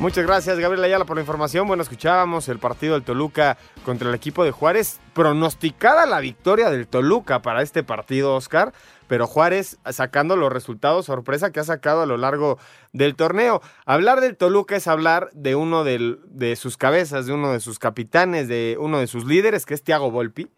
[0.00, 1.68] Muchas gracias, Gabriel Ayala, por la información.
[1.68, 4.98] Bueno, escuchábamos el partido del Toluca contra el equipo de Juárez.
[5.12, 8.72] Pronosticada la victoria del Toluca para este partido, Oscar.
[9.08, 12.58] Pero Juárez sacando los resultados sorpresa que ha sacado a lo largo
[12.94, 13.60] del torneo.
[13.84, 18.48] Hablar del Toluca es hablar de uno de, sus cabezas, de uno de sus capitanes,
[18.48, 20.48] de uno de sus líderes, que es Thiago Volpi,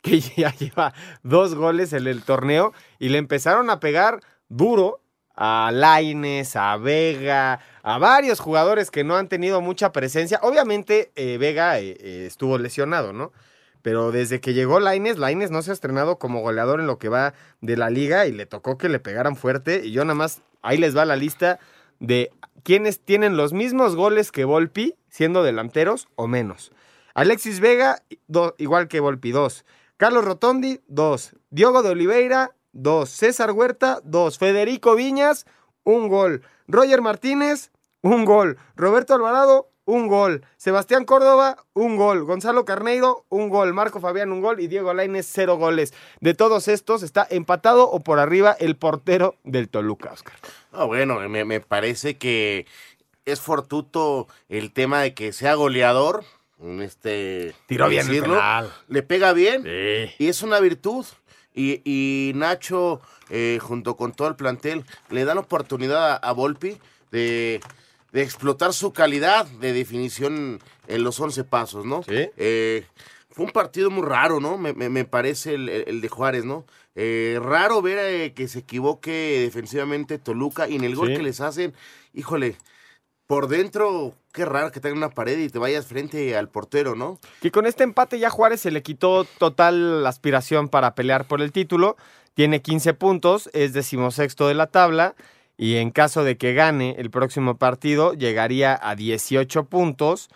[0.00, 5.02] que ya lleva dos goles en el torneo y le empezaron a pegar duro
[5.36, 10.40] a Laines, a Vega, a varios jugadores que no han tenido mucha presencia.
[10.42, 13.32] Obviamente eh, Vega eh, eh, estuvo lesionado, ¿no?
[13.82, 17.08] Pero desde que llegó Laines, Laines no se ha estrenado como goleador en lo que
[17.08, 19.82] va de la liga y le tocó que le pegaran fuerte.
[19.84, 21.60] Y yo nada más, ahí les va la lista
[22.00, 22.32] de
[22.64, 26.72] quienes tienen los mismos goles que Volpi, siendo delanteros o menos.
[27.14, 28.02] Alexis Vega,
[28.58, 29.64] igual que Volpi, dos.
[29.96, 31.36] Carlos Rotondi, dos.
[31.50, 33.10] Diogo de Oliveira, dos.
[33.10, 34.38] César Huerta, dos.
[34.38, 35.46] Federico Viñas,
[35.84, 36.42] un gol.
[36.68, 37.70] Roger Martínez,
[38.02, 38.58] un gol.
[38.76, 40.44] Roberto Alvarado, un gol.
[40.56, 42.24] Sebastián Córdoba, un gol.
[42.24, 43.72] Gonzalo Carneiro, un gol.
[43.72, 44.60] Marco Fabián, un gol.
[44.60, 45.94] Y Diego Lainez, cero goles.
[46.20, 50.34] De todos estos, está empatado o por arriba el portero del Toluca, Oscar.
[50.72, 52.66] Ah, bueno, me, me parece que
[53.24, 56.24] es fortuito el tema de que sea goleador.
[56.80, 58.72] Este, Tiró bien el penal.
[58.88, 59.62] Le pega bien.
[59.62, 60.14] Sí.
[60.24, 61.04] Y es una virtud.
[61.56, 66.76] Y, y Nacho, eh, junto con todo el plantel, le dan oportunidad a, a Volpi
[67.10, 67.60] de,
[68.12, 72.02] de, explotar su calidad de definición en los 11 pasos, ¿no?
[72.02, 72.28] Sí.
[72.36, 72.84] Eh,
[73.30, 74.58] fue un partido muy raro, ¿no?
[74.58, 76.64] Me, me, me parece el, el, de Juárez, ¿no?
[76.94, 81.16] Eh, raro ver eh, que se equivoque defensivamente Toluca y en el gol Sí.
[81.16, 81.74] que les hacen,
[82.14, 82.56] híjole,
[83.26, 87.18] por dentro, qué raro que tenga una pared y te vayas frente al portero, ¿no?
[87.40, 91.42] Que con este empate ya Juárez se le quitó total la aspiración para pelear por
[91.42, 91.96] el título.
[92.34, 95.14] Tiene 15 puntos, es decimosexto de la tabla.
[95.56, 100.28] Y en caso de que gane el próximo partido, llegaría a 18 puntos.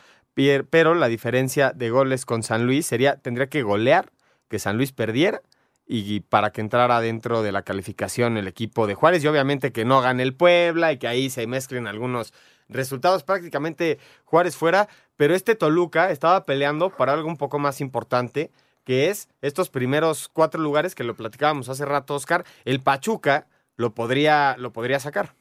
[0.71, 4.11] Pero la diferencia de goles con San Luis sería, tendría que golear,
[4.49, 5.43] que San Luis perdiera.
[5.87, 9.23] Y para que entrara dentro de la calificación el equipo de Juárez.
[9.23, 12.33] Y obviamente que no gane el Puebla y que ahí se mezclen algunos
[12.71, 18.51] resultados prácticamente Juárez fuera, pero este Toluca estaba peleando para algo un poco más importante,
[18.85, 23.95] que es estos primeros cuatro lugares que lo platicábamos hace rato, Oscar, el Pachuca lo
[23.95, 25.35] podría, lo podría sacar.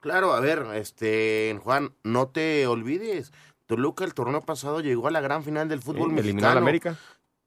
[0.00, 3.32] Claro, a ver, este, Juan, no te olvides,
[3.66, 6.28] Toluca el torneo pasado llegó a la gran final del fútbol Sí, mexicano.
[6.28, 6.96] eliminó al América.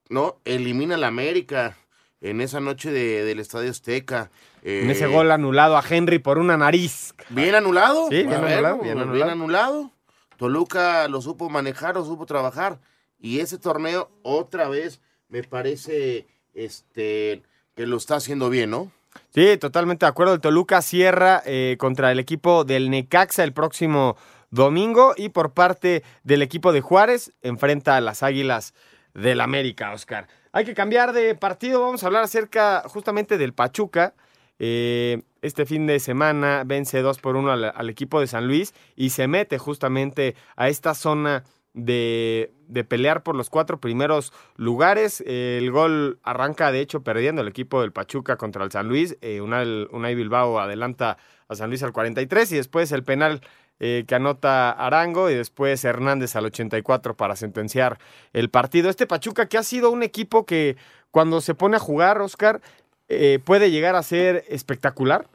[0.09, 1.77] No, elimina al América
[2.21, 4.31] en esa noche de- del Estadio Azteca.
[4.63, 7.13] En Eh, ese gol anulado a Henry por una nariz.
[7.29, 8.07] Bien anulado.
[8.09, 8.77] Sí, bien ver, anulado,
[9.11, 9.91] bien anulado.
[10.37, 12.79] Toluca lo supo manejar, lo supo trabajar.
[13.19, 17.41] Y ese torneo, otra vez, me parece este
[17.75, 18.91] que lo está haciendo bien, ¿no?
[19.33, 20.33] Sí, totalmente de acuerdo.
[20.33, 24.17] El Toluca cierra eh, contra el equipo del Necaxa el próximo
[24.49, 28.73] domingo y por parte del equipo de Juárez enfrenta a las Águilas
[29.13, 30.27] del América, Oscar.
[30.55, 34.13] Hay que cambiar de partido, vamos a hablar acerca justamente del Pachuca.
[34.57, 39.09] Eh, este fin de semana vence 2 por 1 al, equipo de San Luis y
[39.09, 45.21] se mete justamente a esta zona de, de pelear por los cuatro primeros lugares.
[45.27, 49.17] El gol arranca, de hecho, perdiendo el equipo del Pachuca contra el San Luis.
[49.19, 51.17] Eh, Unai Bilbao adelanta
[51.49, 53.41] a San Luis al 43 y después el penal
[53.79, 57.99] eh, que anota Arango y después Hernández al 84 para sentenciar
[58.33, 58.89] el partido.
[58.89, 60.77] Este Pachuca que ha sido un equipo que
[61.11, 62.61] cuando se pone a jugar, Oscar,
[63.07, 65.27] eh, puede llegar a ser espectacular.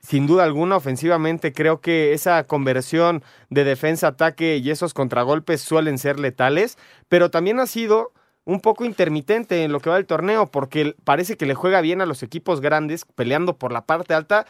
[0.00, 6.20] Sin duda alguna, ofensivamente creo que esa conversión de defensa-ataque y esos contragolpes suelen ser
[6.20, 6.78] letales,
[7.08, 8.12] pero también ha sido
[8.44, 12.00] un poco intermitente en lo que va del torneo, porque parece que le juega bien
[12.00, 14.46] a los equipos grandes, peleando por la parte alta,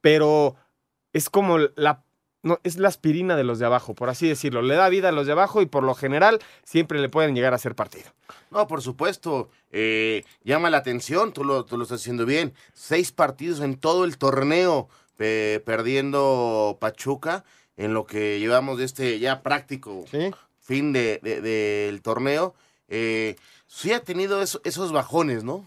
[0.00, 0.56] pero
[1.12, 2.02] es como la
[2.42, 4.62] no, es la aspirina de los de abajo, por así decirlo.
[4.62, 7.52] Le da vida a los de abajo y por lo general siempre le pueden llegar
[7.52, 8.10] a hacer partido.
[8.50, 9.48] No, por supuesto.
[9.70, 12.52] Eh, llama la atención, tú lo, tú lo estás haciendo bien.
[12.74, 17.44] Seis partidos en todo el torneo eh, perdiendo Pachuca
[17.76, 20.32] en lo que llevamos de este ya práctico ¿Sí?
[20.60, 22.54] fin del de, de, torneo.
[22.88, 23.36] Eh,
[23.68, 25.64] sí ha tenido eso, esos bajones, ¿no?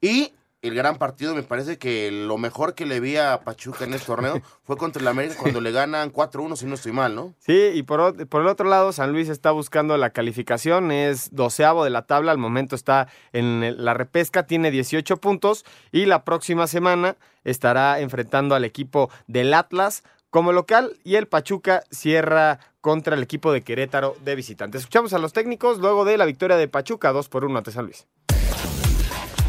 [0.00, 0.32] Y
[0.68, 4.06] el gran partido, me parece que lo mejor que le vi a Pachuca en este
[4.06, 7.34] torneo fue contra el América cuando le ganan 4-1, si no estoy mal, ¿no?
[7.38, 11.84] Sí, y por, por, el otro lado, San Luis está buscando la calificación, es doceavo
[11.84, 16.66] de la tabla, al momento está en la repesca, tiene 18 puntos y la próxima
[16.66, 23.22] semana estará enfrentando al equipo del Atlas como local y el Pachuca cierra contra el
[23.22, 24.82] equipo de Querétaro de visitantes.
[24.82, 27.86] Escuchamos a los técnicos luego de la victoria de Pachuca 2 por 1 ante San
[27.86, 28.06] Luis.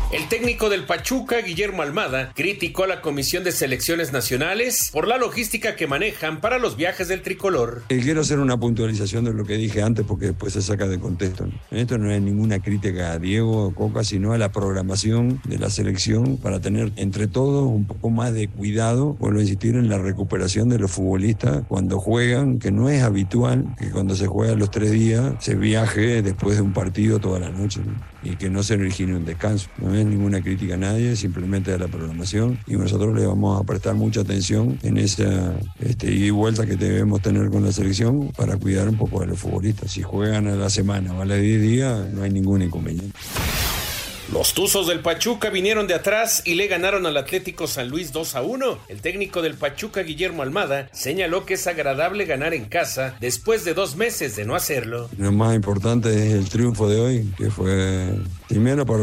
[0.09, 5.17] El técnico del Pachuca, Guillermo Almada, criticó a la Comisión de Selecciones Nacionales por la
[5.17, 7.83] logística que manejan para los viajes del tricolor.
[7.89, 10.97] Eh, quiero hacer una puntualización de lo que dije antes porque después se saca de
[10.97, 11.49] contexto.
[11.71, 15.69] Esto no es ninguna crítica a Diego o Coca, sino a la programación de la
[15.69, 19.97] selección para tener entre todos un poco más de cuidado, vuelvo a insistir, en la
[19.97, 24.71] recuperación de los futbolistas cuando juegan, que no es habitual que cuando se juega los
[24.71, 28.16] tres días se viaje después de un partido toda la noche ¿no?
[28.27, 29.69] Y que no se origine un descanso.
[29.77, 29.95] ¿no?
[29.95, 33.95] es ninguna crítica a nadie, simplemente a la programación y nosotros le vamos a prestar
[33.95, 38.57] mucha atención en esa este, ida y vuelta que debemos tener con la selección para
[38.57, 39.91] cuidar un poco de los futbolistas.
[39.91, 43.17] Si juegan a la semana o a los 10 días, no hay ningún inconveniente.
[44.33, 48.35] Los Tuzos del Pachuca vinieron de atrás y le ganaron al Atlético San Luis 2
[48.35, 48.77] a 1.
[48.89, 53.73] El técnico del Pachuca, Guillermo Almada, señaló que es agradable ganar en casa después de
[53.73, 55.09] dos meses de no hacerlo.
[55.17, 58.15] Lo más importante es el triunfo de hoy, que fue
[58.49, 58.99] primero por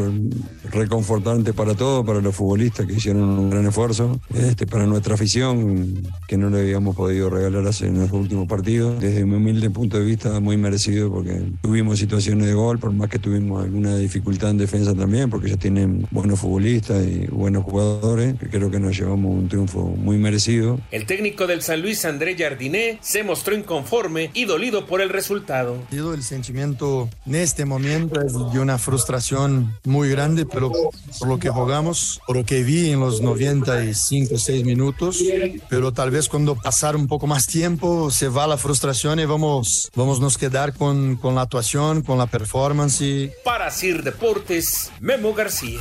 [0.71, 6.03] reconfortante para todos, para los futbolistas que hicieron un gran esfuerzo, este, para nuestra afición,
[6.29, 9.01] que no le habíamos podido regalar hace en los últimos partidos.
[9.01, 13.09] Desde mi humilde punto de vista, muy merecido porque tuvimos situaciones de gol, por más
[13.09, 18.39] que tuvimos alguna dificultad en defensa también, porque ya tienen buenos futbolistas y buenos jugadores,
[18.39, 20.81] que creo que nos llevamos un triunfo muy merecido.
[20.91, 25.79] El técnico del San Luis, André Jardiné, se mostró inconforme y dolido por el resultado.
[25.91, 30.73] El sentimiento en este momento es de una frustración muy grande, pero
[31.19, 35.23] por lo que jugamos, por lo que vi en los 95, 6 minutos,
[35.69, 39.91] pero tal vez cuando pasar un poco más tiempo se va la frustración y vamos,
[39.95, 43.31] vamos a nos quedar con, con la actuación, con la performance.
[43.45, 45.81] Para Sir Deportes, Memo García.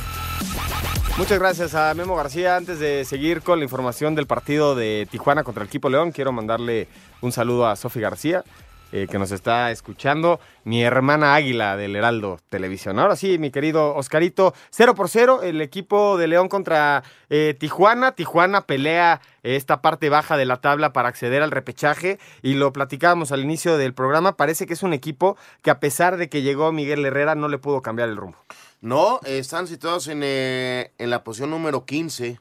[1.16, 2.56] Muchas gracias a Memo García.
[2.56, 6.30] Antes de seguir con la información del partido de Tijuana contra el equipo León, quiero
[6.30, 6.88] mandarle
[7.22, 8.44] un saludo a Sofi García.
[8.92, 12.98] Eh, que nos está escuchando, mi hermana Águila del Heraldo Televisión.
[13.00, 18.12] Ahora sí, mi querido Oscarito, 0 por 0, el equipo de León contra eh, Tijuana.
[18.12, 23.32] Tijuana pelea esta parte baja de la tabla para acceder al repechaje y lo platicábamos
[23.32, 24.36] al inicio del programa.
[24.36, 27.58] Parece que es un equipo que a pesar de que llegó Miguel Herrera no le
[27.58, 28.38] pudo cambiar el rumbo.
[28.84, 32.38] No, están situados en, eh, en la posición número 15.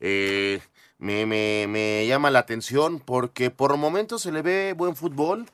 [0.00, 0.60] Eh,
[0.96, 5.44] me, me, me llama la atención porque por momentos se le ve buen fútbol.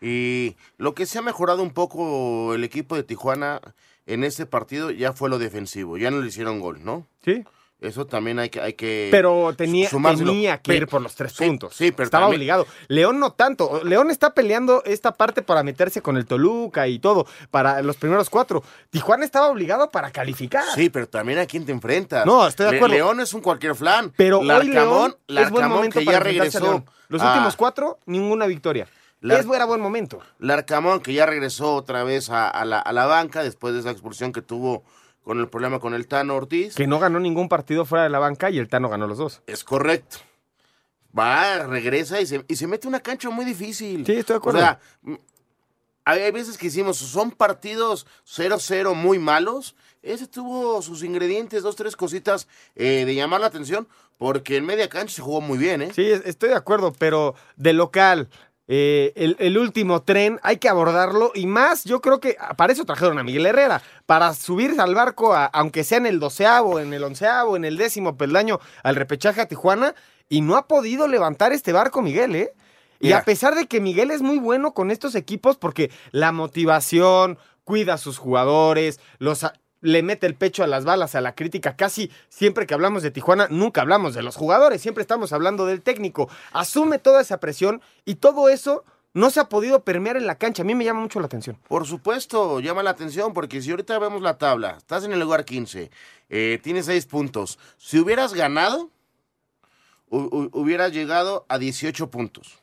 [0.00, 3.60] Y lo que se ha mejorado un poco el equipo de Tijuana
[4.06, 5.96] en este partido ya fue lo defensivo.
[5.98, 7.06] Ya no le hicieron gol, ¿no?
[7.24, 7.44] Sí.
[7.78, 8.60] Eso también hay que...
[8.60, 11.74] Hay que pero tenía, tenía que ir por los tres puntos.
[11.76, 12.66] Sí, pero Estaba también, obligado.
[12.88, 13.84] León no tanto.
[13.84, 18.30] León está peleando esta parte para meterse con el Toluca y todo, para los primeros
[18.30, 18.62] cuatro.
[18.88, 20.64] Tijuana estaba obligado para calificar.
[20.74, 22.24] Sí, pero también a quién te enfrentas.
[22.24, 22.94] No, estoy de acuerdo.
[22.94, 24.10] Le León es un cualquier flan.
[24.16, 26.78] Pero Larcamón, hoy León es buen Larcamón momento que para ya enfrentarse a regresó.
[26.80, 26.90] León.
[27.08, 28.88] Los últimos cuatro, ninguna victoria.
[29.20, 30.20] Lar- Es era buen momento.
[30.38, 33.90] Larcamón, que ya regresó otra vez a, a la, a la banca después de esa
[33.90, 34.82] expulsión que tuvo
[35.26, 36.76] con el problema con el Tano Ortiz.
[36.76, 39.42] Que no ganó ningún partido fuera de la banca y el Tano ganó los dos.
[39.48, 40.18] Es correcto.
[41.18, 44.06] Va, regresa y se, y se mete una cancha muy difícil.
[44.06, 44.58] Sí, estoy de acuerdo.
[44.60, 45.18] O sea, m-
[46.04, 49.74] hay veces que hicimos, son partidos 0-0 muy malos.
[50.00, 52.46] Ese tuvo sus ingredientes, dos, tres cositas
[52.76, 55.90] eh, de llamar la atención, porque en media cancha se jugó muy bien, ¿eh?
[55.92, 58.28] Sí, es- estoy de acuerdo, pero de local,
[58.68, 62.84] eh, el, el último tren hay que abordarlo y más, yo creo que para eso
[62.84, 66.92] trajeron a Miguel Herrera, para subirse al barco, a- aunque sea en el doceavo, en
[66.92, 69.94] el onceavo, en el décimo peldaño, al repechaje a Tijuana,
[70.28, 72.52] y no ha podido levantar este barco Miguel, ¿eh?
[72.98, 77.38] Y a pesar de que Miguel es muy bueno con estos equipos, porque la motivación,
[77.62, 79.44] cuida a sus jugadores, los
[79.80, 81.76] le mete el pecho a las balas, a la crítica.
[81.76, 85.82] Casi siempre que hablamos de Tijuana, nunca hablamos de los jugadores, siempre estamos hablando del
[85.82, 86.28] técnico.
[86.52, 90.62] Asume toda esa presión y todo eso no se ha podido permear en la cancha.
[90.62, 91.56] A mí me llama mucho la atención.
[91.68, 95.44] Por supuesto, llama la atención, porque si ahorita vemos la tabla, estás en el lugar
[95.46, 95.90] 15,
[96.28, 97.58] eh, tienes 6 puntos.
[97.78, 98.90] Si hubieras ganado,
[100.10, 102.58] hu- hu- hubieras llegado a 18 puntos.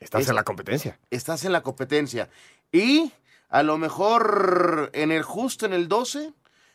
[0.00, 0.98] Estás Es- en la competencia.
[1.10, 2.28] Estás en la competencia.
[2.72, 3.12] Y
[3.48, 6.32] a lo mejor en el justo en el 12,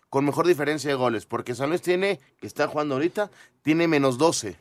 [0.10, 4.18] con mejor diferencia de goles, porque San Luis tiene, que está jugando ahorita, tiene menos
[4.18, 4.58] 12.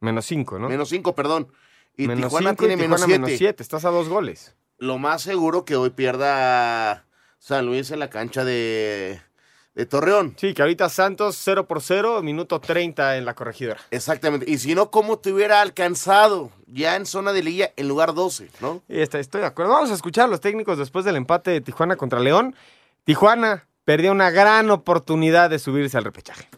[0.00, 0.68] Menos 5, ¿no?
[0.68, 1.48] Menos 5, perdón.
[1.96, 3.18] Y Menos Tijuana cinco tiene menos Tijuana 7.
[3.20, 3.62] menos siete.
[3.62, 4.56] Estás a dos goles.
[4.78, 7.06] Lo más seguro que hoy pierda
[7.38, 9.20] San Luis en la cancha de,
[9.74, 10.34] de Torreón.
[10.38, 13.80] Sí, que ahorita Santos 0 por 0, minuto 30 en la corregidora.
[13.90, 14.48] Exactamente.
[14.50, 18.48] Y si no, ¿cómo te hubiera alcanzado ya en zona de liga en lugar 12,
[18.60, 18.82] no?
[18.88, 19.72] Está- estoy de acuerdo.
[19.72, 22.54] Vamos a escuchar a los técnicos después del empate de Tijuana contra León.
[23.04, 26.48] Tijuana perdió una gran oportunidad de subirse al repechaje.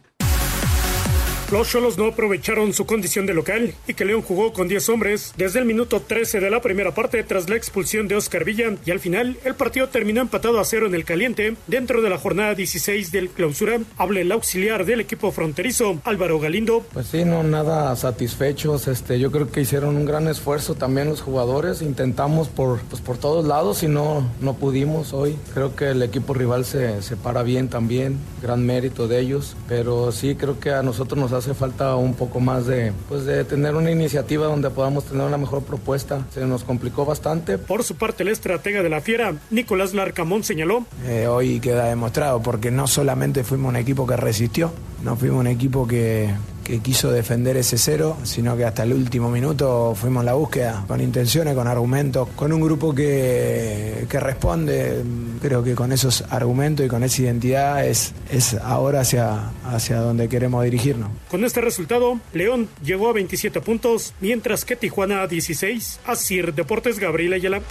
[1.49, 5.33] Los Cholos no aprovecharon su condición de local y que León jugó con 10 hombres
[5.37, 8.91] desde el minuto 13 de la primera parte tras la expulsión de Oscar Villa y
[8.91, 12.53] al final el partido terminó empatado a cero en el caliente dentro de la jornada
[12.53, 13.79] 16 del clausura.
[13.95, 16.83] Habla el auxiliar del equipo fronterizo Álvaro Galindo.
[16.91, 18.89] Pues sí, no, nada satisfechos.
[18.89, 21.81] Este, yo creo que hicieron un gran esfuerzo también los jugadores.
[21.81, 25.37] Intentamos por, pues, por todos lados y no, no pudimos hoy.
[25.53, 29.55] Creo que el equipo rival se, se para bien también, gran mérito de ellos.
[29.69, 33.43] Pero sí, creo que a nosotros nos hace falta un poco más de, pues, de
[33.45, 36.25] tener una iniciativa donde podamos tener una mejor propuesta.
[36.33, 37.57] Se nos complicó bastante.
[37.57, 42.41] Por su parte, el estratega de la Fiera, Nicolás Larcamón, señaló Eh, hoy queda demostrado
[42.41, 44.71] porque no solamente fuimos un equipo que resistió,
[45.03, 46.29] no fuimos un equipo que,
[46.67, 50.83] que quiso defender ese cero, sino que hasta el último minuto fuimos en la búsqueda
[50.85, 55.01] con intenciones, con argumentos, con un grupo que, que responde.
[55.41, 60.27] Creo que con esos argumentos y con esa identidad es, es ahora hacia, hacia donde
[60.27, 61.09] queremos dirigirnos.
[61.29, 66.01] Con este resultado, León llegó a 27 puntos, mientras que Tijuana a 16.
[66.05, 67.61] Asir Deportes Gabriel Ayala.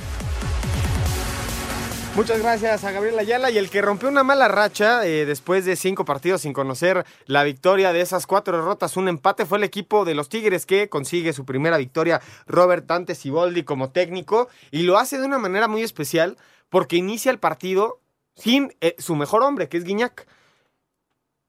[2.17, 5.77] Muchas gracias a Gabriel Ayala y el que rompió una mala racha eh, después de
[5.77, 10.07] cinco partidos sin conocer la victoria de esas cuatro derrotas, un empate, fue el equipo
[10.07, 14.97] de los Tigres que consigue su primera victoria, Robert Dante Siboldi como técnico y lo
[14.97, 16.39] hace de una manera muy especial
[16.71, 18.01] porque inicia el partido
[18.35, 20.27] sin eh, su mejor hombre, que es Guiñac.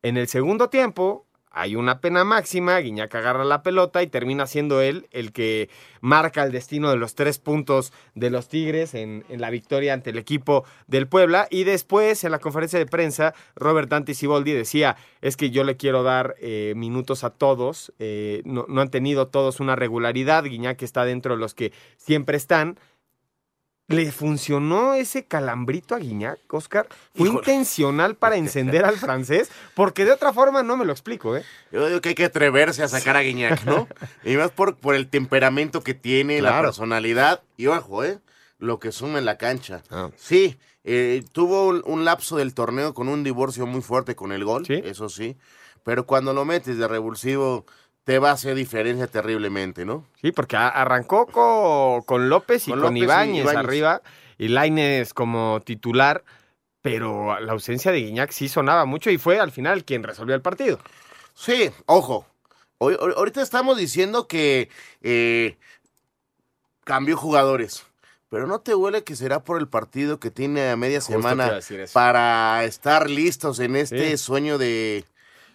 [0.01, 4.82] En el segundo tiempo hay una pena máxima, Guiñac agarra la pelota y termina siendo
[4.82, 5.70] él el que
[6.02, 10.18] marca el destino de los tres puntos de los Tigres en, la victoria ante el
[10.18, 11.48] equipo del Puebla.
[11.50, 15.78] Y después, en la conferencia de prensa, Robert Dante Siboldi decía, es que yo le
[15.78, 20.82] quiero dar eh, minutos a todos, eh, no, no han tenido todos una regularidad, Guiñac
[20.84, 22.80] está dentro de los que siempre están.
[23.89, 26.88] ¿Le funcionó ese calambrito a Guiñac, Oscar?
[27.15, 27.39] ¿Fue Híjole.
[27.39, 29.49] intencional para encender al francés?
[29.75, 31.43] Porque de otra forma no me lo explico, ¿eh?
[31.71, 33.88] Yo digo que hay que atreverse a sacar a Guiñac, ¿no?
[34.25, 37.41] y más por, por el temperamento que tiene, la personalidad.
[37.55, 38.19] Y ojo, ¿eh?
[38.59, 39.83] Lo que suma en la cancha.
[39.89, 40.09] Ah.
[40.17, 44.43] Sí, eh, tuvo un, un lapso del torneo con un divorcio muy fuerte con el
[44.43, 45.38] gol, eso sí.
[45.83, 47.65] Pero cuando lo metes de revulsivo,
[48.08, 50.05] te va a hacer diferencia terriblemente, ¿no?
[50.22, 54.01] Sí, porque arrancó co- con López y Con con, López Ibáñez, arriba,
[54.38, 56.24] y Laines como titular,
[56.82, 60.41] pero la ausencia de Guiñac sí sonaba mucho y fue al final quien resolvió el
[60.41, 60.80] partido.
[61.34, 62.26] Sí, ojo.
[62.78, 64.70] Hoy- ahorita estamos diciendo que
[65.01, 65.58] eh,
[66.86, 67.84] cambió jugadores.
[68.30, 71.58] Pero no te huele que será por el partido que tiene a media Justo semana
[71.58, 74.18] a para estar listos en este Sí.
[74.18, 75.03] sueño de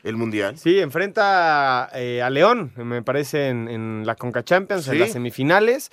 [0.03, 0.59] el mundial.
[0.59, 5.91] Sí, enfrenta eh, a León, me parece, en, en la Conca Champions, en las semifinales.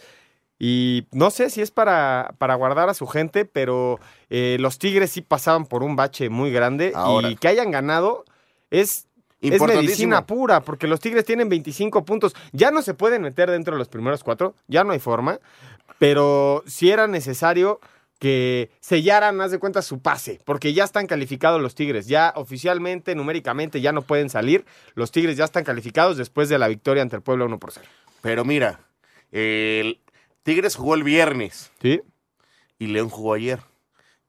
[0.61, 3.97] Y no sé si es para, para guardar a su gente, pero
[4.29, 7.29] eh, los Tigres sí pasaban por un bache muy grande Ahora.
[7.29, 8.25] y que hayan ganado
[8.69, 9.07] es,
[9.39, 12.35] es medicina pura, porque los Tigres tienen 25 puntos.
[12.51, 15.39] Ya no se pueden meter dentro de los primeros cuatro, ya no hay forma,
[15.97, 17.79] pero sí era necesario
[18.19, 23.15] que sellaran, haz de cuenta, su pase, porque ya están calificados los Tigres, ya oficialmente,
[23.15, 24.65] numéricamente, ya no pueden salir.
[24.93, 27.87] Los Tigres ya están calificados después de la victoria ante el Puebla 1 por 0.
[28.21, 28.81] Pero mira,
[29.31, 30.01] el
[30.43, 31.71] Tigres jugó el viernes.
[31.81, 32.01] Sí.
[32.77, 33.59] y León jugó ayer.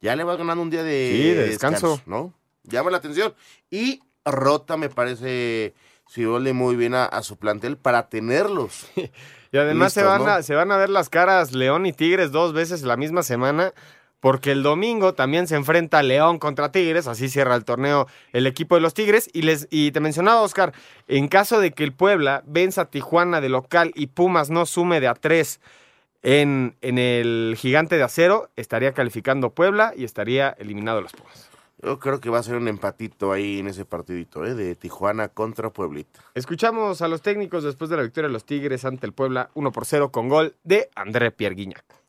[0.01, 2.01] Ya le va ganando un día de, Sí, de descanso.
[2.07, 2.33] ¿no?
[2.63, 3.35] Llama la atención.
[3.71, 5.75] Y rota, me parece,
[6.07, 8.87] Siboldi muy bien a, a su plantel para tenerlos.
[9.53, 10.31] Y además se, van ¿no?
[10.31, 13.73] a, se van a ver las caras León y Tigres dos veces la misma semana,
[14.21, 18.77] porque el domingo también se enfrenta León contra Tigres, así cierra el torneo el equipo
[18.77, 19.29] de los Tigres.
[19.33, 20.73] Y, les, y te mencionaba, Oscar,
[21.09, 25.01] en caso de que el Puebla venza a Tijuana de local y Pumas no sume
[25.01, 25.61] de a tres
[26.23, 31.50] en, en el gigante de acero, estaría calificando Puebla y estaría eliminado los Pumas.
[31.83, 34.55] Yo creo que va a ser un empatito ahí en ese partidito, ¿eh?
[34.55, 36.21] De Tijuana contra Pueblita.
[36.35, 39.73] Escuchamos a los técnicos después de la victoria de los Tigres ante el Puebla 1
[39.73, 42.00] por 0 con gol de André Pierre Guignac.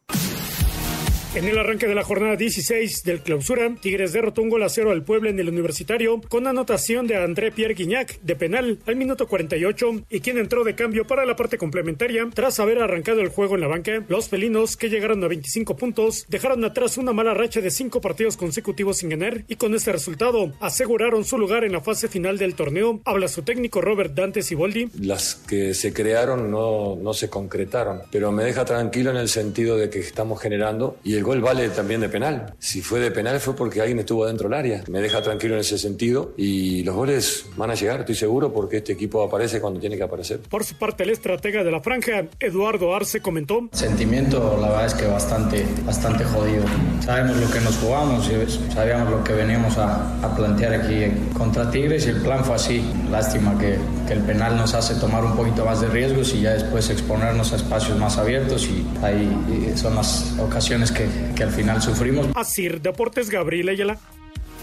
[1.33, 4.91] En el arranque de la jornada 16 del clausura, Tigres derrotó un gol a cero
[4.91, 9.29] al Puebla en el Universitario con anotación de André Pierre Guignac de penal al minuto
[9.29, 13.55] 48 y quien entró de cambio para la parte complementaria tras haber arrancado el juego
[13.55, 14.03] en la banca.
[14.09, 18.35] Los felinos, que llegaron a 25 puntos, dejaron atrás una mala racha de cinco partidos
[18.35, 22.55] consecutivos sin ganar y con este resultado aseguraron su lugar en la fase final del
[22.55, 22.99] torneo.
[23.05, 24.89] Habla su técnico Robert Dante Siboldi.
[24.99, 29.77] Las que se crearon no, no se concretaron, pero me deja tranquilo en el sentido
[29.77, 32.53] de que estamos generando y el gol vale también de penal.
[32.59, 34.83] Si fue de penal fue porque alguien estuvo dentro del área.
[34.89, 38.77] Me deja tranquilo en ese sentido y los goles van a llegar, estoy seguro, porque
[38.77, 40.39] este equipo aparece cuando tiene que aparecer.
[40.41, 43.69] Por su parte, el estratega de la franja, Eduardo Arce, comentó.
[43.71, 46.63] Sentimiento, la verdad es que bastante, bastante jodido.
[47.03, 51.05] Sabemos lo que nos jugamos y sabíamos lo que veníamos a, a plantear aquí
[51.37, 52.83] contra Tigres y el plan fue así.
[53.09, 56.53] Lástima que, que el penal nos hace tomar un poquito más de riesgos y ya
[56.53, 61.81] después exponernos a espacios más abiertos y ahí son las ocasiones que, que al final
[61.81, 62.27] sufrimos.
[62.35, 63.97] Asir Deportes, Gabriel Ayala.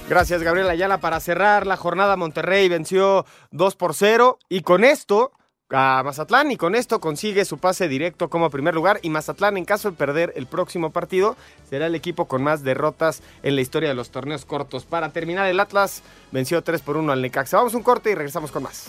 [0.08, 0.98] Gracias, Gabriel Ayala.
[0.98, 5.32] Para cerrar la jornada, Monterrey venció 2 por 0 y con esto
[5.70, 9.66] a Mazatlán y con esto consigue su pase directo como primer lugar y Mazatlán en
[9.66, 11.36] caso de perder el próximo partido
[11.68, 14.84] será el equipo con más derrotas en la historia de los torneos cortos.
[14.84, 17.58] Para terminar el Atlas venció 3 por 1 al Necaxa.
[17.58, 18.86] Vamos a un corte y regresamos con más.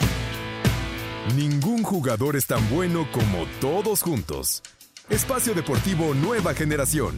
[1.35, 4.63] Ningún jugador es tan bueno como todos juntos.
[5.09, 7.17] Espacio Deportivo Nueva Generación.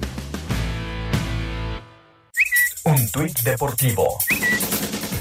[2.86, 4.18] Un tuit deportivo.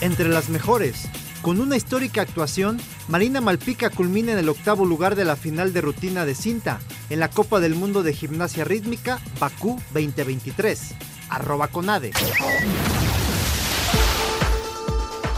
[0.01, 1.09] Entre las mejores.
[1.43, 5.81] Con una histórica actuación, Marina Malpica culmina en el octavo lugar de la final de
[5.81, 6.79] rutina de cinta
[7.11, 10.95] en la Copa del Mundo de Gimnasia Rítmica Bakú 2023.
[11.29, 12.13] Arroba Conade.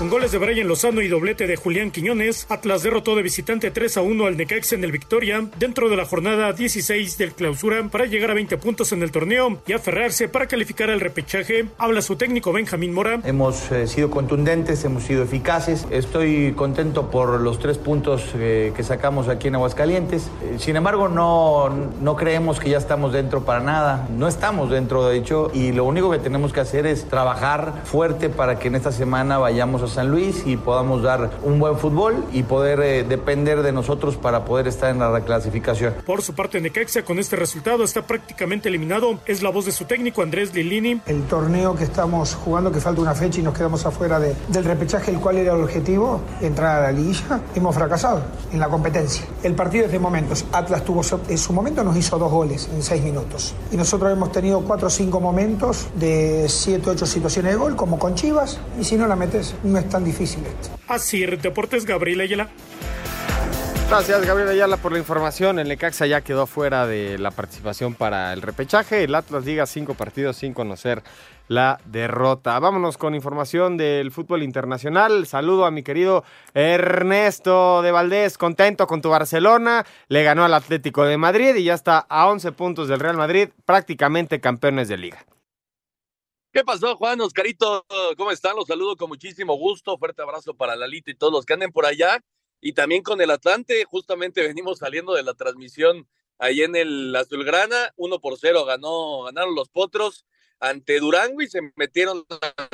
[0.03, 3.99] Con goles de Brian Lozano y doblete de Julián Quiñones, Atlas derrotó de visitante 3
[3.99, 8.07] a 1 al Necaxa en el Victoria dentro de la jornada 16 del clausura para
[8.07, 11.67] llegar a 20 puntos en el torneo y aferrarse para calificar al repechaje.
[11.79, 13.21] Habla su técnico Benjamín Mora.
[13.23, 15.87] Hemos eh, sido contundentes, hemos sido eficaces.
[15.93, 20.33] Estoy contento por los tres puntos eh, que sacamos aquí en Aguascalientes.
[20.43, 21.69] Eh, sin embargo, no,
[22.01, 24.09] no creemos que ya estamos dentro para nada.
[24.11, 28.31] No estamos dentro, de hecho, y lo único que tenemos que hacer es trabajar fuerte
[28.31, 32.25] para que en esta semana vayamos a San Luis y podamos dar un buen fútbol
[32.33, 35.95] y poder eh, depender de nosotros para poder estar en la reclasificación.
[36.07, 39.19] Por su parte, Necaxa con este resultado está prácticamente eliminado.
[39.27, 41.01] Es la voz de su técnico Andrés Lilini.
[41.07, 44.65] El torneo que estamos jugando, que falta una fecha y nos quedamos afuera de- del
[44.65, 48.23] repechaje, el cual era el objetivo, entrar a la liguilla, hemos fracasado
[48.53, 49.25] en la competencia.
[49.43, 50.45] El partido es de momentos.
[50.53, 53.55] Atlas tuvo su- en su momento nos hizo dos goles en seis minutos.
[53.71, 57.99] Y nosotros hemos tenido cuatro o cinco momentos de siete, ocho situaciones de gol, como
[57.99, 60.71] con Chivas, y si no la metes, no es tan difícil esto.
[60.89, 62.49] Así, Deportes Gabriel Ayala.
[63.89, 65.59] Gracias, Gabriel Ayala, por la información.
[65.59, 69.05] El Necaxa ya quedó fuera de la participación para el repechaje.
[69.05, 71.03] El Atlas Liga cinco partidos sin conocer
[71.49, 72.59] la derrota.
[72.59, 75.27] Vámonos con información del fútbol internacional.
[75.27, 76.25] Saludo a mi querido
[76.55, 79.85] Ernesto de Valdés, contento con tu Barcelona.
[80.09, 83.51] Le ganó al Atlético de Madrid y ya está a 11 puntos del Real Madrid,
[83.67, 85.27] prácticamente campeones de liga.
[86.53, 87.19] ¿Qué pasó, Juan?
[87.23, 87.87] Oscarito,
[88.19, 88.55] ¿cómo están?
[88.57, 89.97] Los saludo con muchísimo gusto.
[89.97, 92.23] Fuerte abrazo para Lalito y todos los que anden por allá.
[92.61, 96.07] Y también con el Atlante, justamente venimos saliendo de la transmisión
[96.39, 97.95] ahí en el Azulgrana.
[97.97, 100.27] 1 por 0 ganó, ganaron los Potros
[100.61, 102.69] ante Durango y se metieron al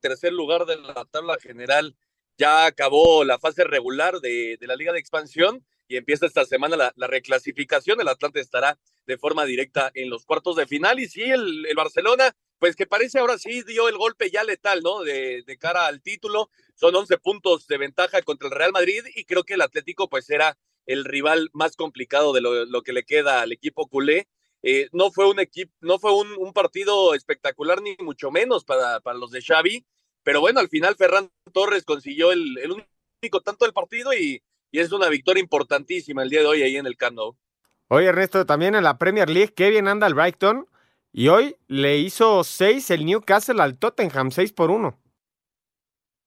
[0.00, 1.94] tercer lugar de la tabla general.
[2.38, 6.76] Ya acabó la fase regular de, de la Liga de Expansión y empieza esta semana
[6.76, 8.00] la, la reclasificación.
[8.00, 11.00] El Atlante estará de forma directa en los cuartos de final.
[11.00, 14.82] Y sí, el, el Barcelona, pues que parece ahora sí dio el golpe ya letal,
[14.82, 15.02] ¿no?
[15.02, 16.50] De, de cara al título.
[16.74, 20.28] Son 11 puntos de ventaja contra el Real Madrid y creo que el Atlético pues
[20.30, 24.28] era el rival más complicado de lo, que le queda al equipo culé.
[24.62, 29.18] Eh, no fue un equipo, no fue un, partido espectacular ni mucho menos para, para
[29.18, 29.84] los de Xavi,
[30.22, 32.86] pero bueno, al final Ferran Torres consiguió el,
[33.20, 36.76] único tanto del partido y, y, es una victoria importantísima el día de hoy ahí
[36.76, 37.36] en el Camp Nou.
[37.94, 40.66] Oye, Ernesto, también en la Premier League, qué bien anda el Brighton.
[41.12, 44.98] Y hoy le hizo 6 el Newcastle al Tottenham, 6 por 1.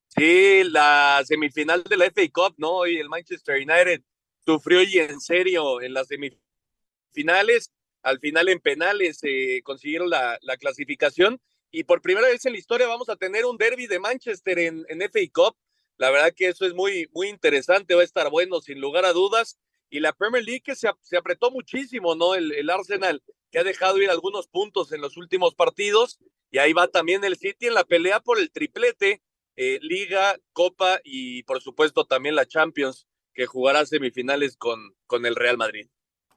[0.09, 2.85] Sí, la semifinal de la FA Cup, ¿no?
[2.85, 4.03] Y el Manchester United
[4.45, 7.71] sufrió y en serio en las semifinales.
[8.03, 11.41] Al final en penales eh, consiguieron la, la, clasificación.
[11.71, 14.85] Y por primera vez en la historia vamos a tener un derby de Manchester en,
[14.87, 15.57] en FA Cup.
[15.97, 19.13] La verdad que eso es muy, muy interesante, va a estar bueno sin lugar a
[19.13, 19.57] dudas.
[19.89, 22.35] Y la Premier League que se, se apretó muchísimo, ¿no?
[22.35, 23.21] El, el Arsenal
[23.51, 26.19] que ha dejado ir algunos puntos en los últimos partidos.
[26.51, 29.21] Y ahí va también el City en la pelea por el triplete
[29.57, 35.35] eh, Liga, Copa y por supuesto también la Champions, que jugará semifinales con, con el
[35.35, 35.87] Real Madrid.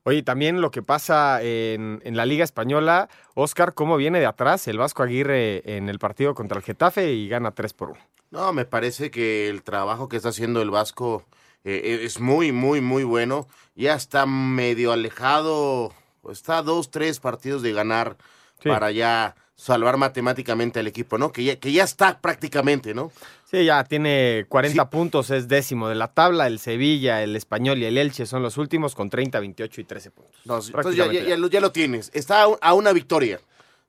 [0.05, 4.67] Oye, también lo que pasa en, en, la Liga Española, Oscar, cómo viene de atrás
[4.69, 8.01] el Vasco Aguirre en el partido contra el Getafe y gana 3 por 1.
[8.31, 11.27] No, me parece que el trabajo que está haciendo el Vasco
[11.65, 13.49] eh, es muy, muy, muy bueno.
[13.75, 15.93] Ya está medio alejado,
[16.31, 18.17] está dos, tres partidos de ganar
[18.63, 18.69] sí.
[18.69, 21.33] para ya salvar matemáticamente al equipo, ¿no?
[21.33, 23.11] Que ya, que ya está prácticamente, ¿no?
[23.51, 24.89] Sí, ya tiene 40 sí.
[24.89, 26.47] puntos, es décimo de la tabla.
[26.47, 30.11] El Sevilla, el Español y el Elche son los últimos con 30, 28 y 13
[30.13, 30.41] puntos.
[30.45, 32.11] No, entonces ya, ya, ya, lo, ya, lo, tienes.
[32.15, 33.41] Está a una victoria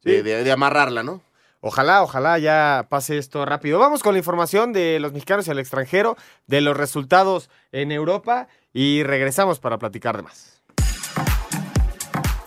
[0.03, 0.11] sí.
[0.11, 1.21] de, de, de, amarrarla, ¿no?
[1.61, 3.79] Ojalá, ojalá ya pase esto rápido.
[3.79, 6.15] Vamos con la información de los mexicanos y el extranjero,
[6.47, 10.58] de los resultados en Europa y regresamos para platicar de más.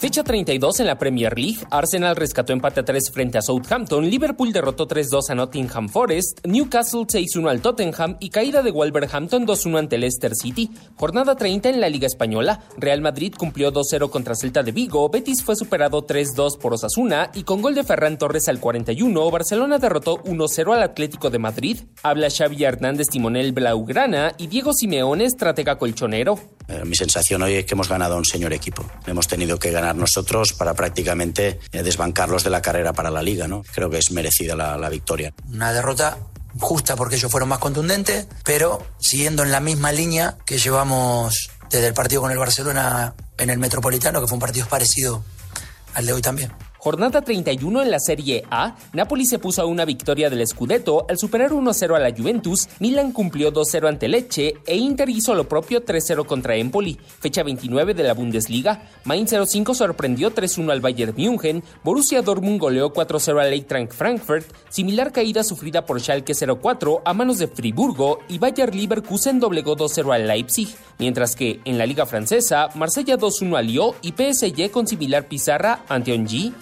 [0.03, 4.53] Fecha 32 en la Premier League, Arsenal rescató empate a 3 frente a Southampton, Liverpool
[4.53, 9.99] derrotó 3-2 a Nottingham Forest, Newcastle 6-1 al Tottenham y caída de Wolverhampton 2-1 ante
[9.99, 10.73] Leicester City.
[10.97, 15.45] Jornada 30 en la Liga Española, Real Madrid cumplió 2-0 contra Celta de Vigo, Betis
[15.45, 20.21] fue superado 3-2 por Osasuna y con gol de Ferran Torres al 41, Barcelona derrotó
[20.25, 21.79] 1-0 al Atlético de Madrid.
[22.03, 26.41] Habla Xavi Hernández Timonel Blaugrana y Diego Simeone, estratega colchonero.
[26.67, 28.85] Eh, mi sensación hoy es que hemos ganado a un señor equipo.
[29.07, 33.49] Hemos tenido que ganar nosotros para prácticamente eh, desbancarlos de la carrera para la liga.
[33.49, 33.65] ¿no?
[33.75, 35.33] Creo que es merecida la, la victoria.
[35.53, 36.19] Una derrota
[36.59, 41.89] justa porque ellos fueron más contundentes, pero siguiendo en la misma línea que llevamos desde
[41.89, 45.25] el partido con el Barcelona en el Metropolitano, que fue un partido parecido
[45.95, 46.53] al de hoy también.
[46.85, 51.17] Jornada 31 en la Serie A, Napoli se puso a una victoria del Scudetto al
[51.17, 55.85] superar 1-0 a la Juventus, Milan cumplió 2-0 ante Lecce e Inter hizo lo propio
[55.85, 56.99] 3-0 contra Empoli.
[57.21, 62.93] Fecha 29 de la Bundesliga, Mainz 05 sorprendió 3-1 al Bayern München, Borussia Dortmund goleó
[62.93, 68.39] 4-0 al Eintracht Frankfurt, similar caída sufrida por Schalke 04 a manos de Friburgo y
[68.39, 73.63] Bayer Leverkusen doblegó 2-0 al Leipzig, mientras que en la Liga Francesa, Marsella 2-1 a
[73.63, 76.53] Lyon y PSG con similar pizarra ante Ongi.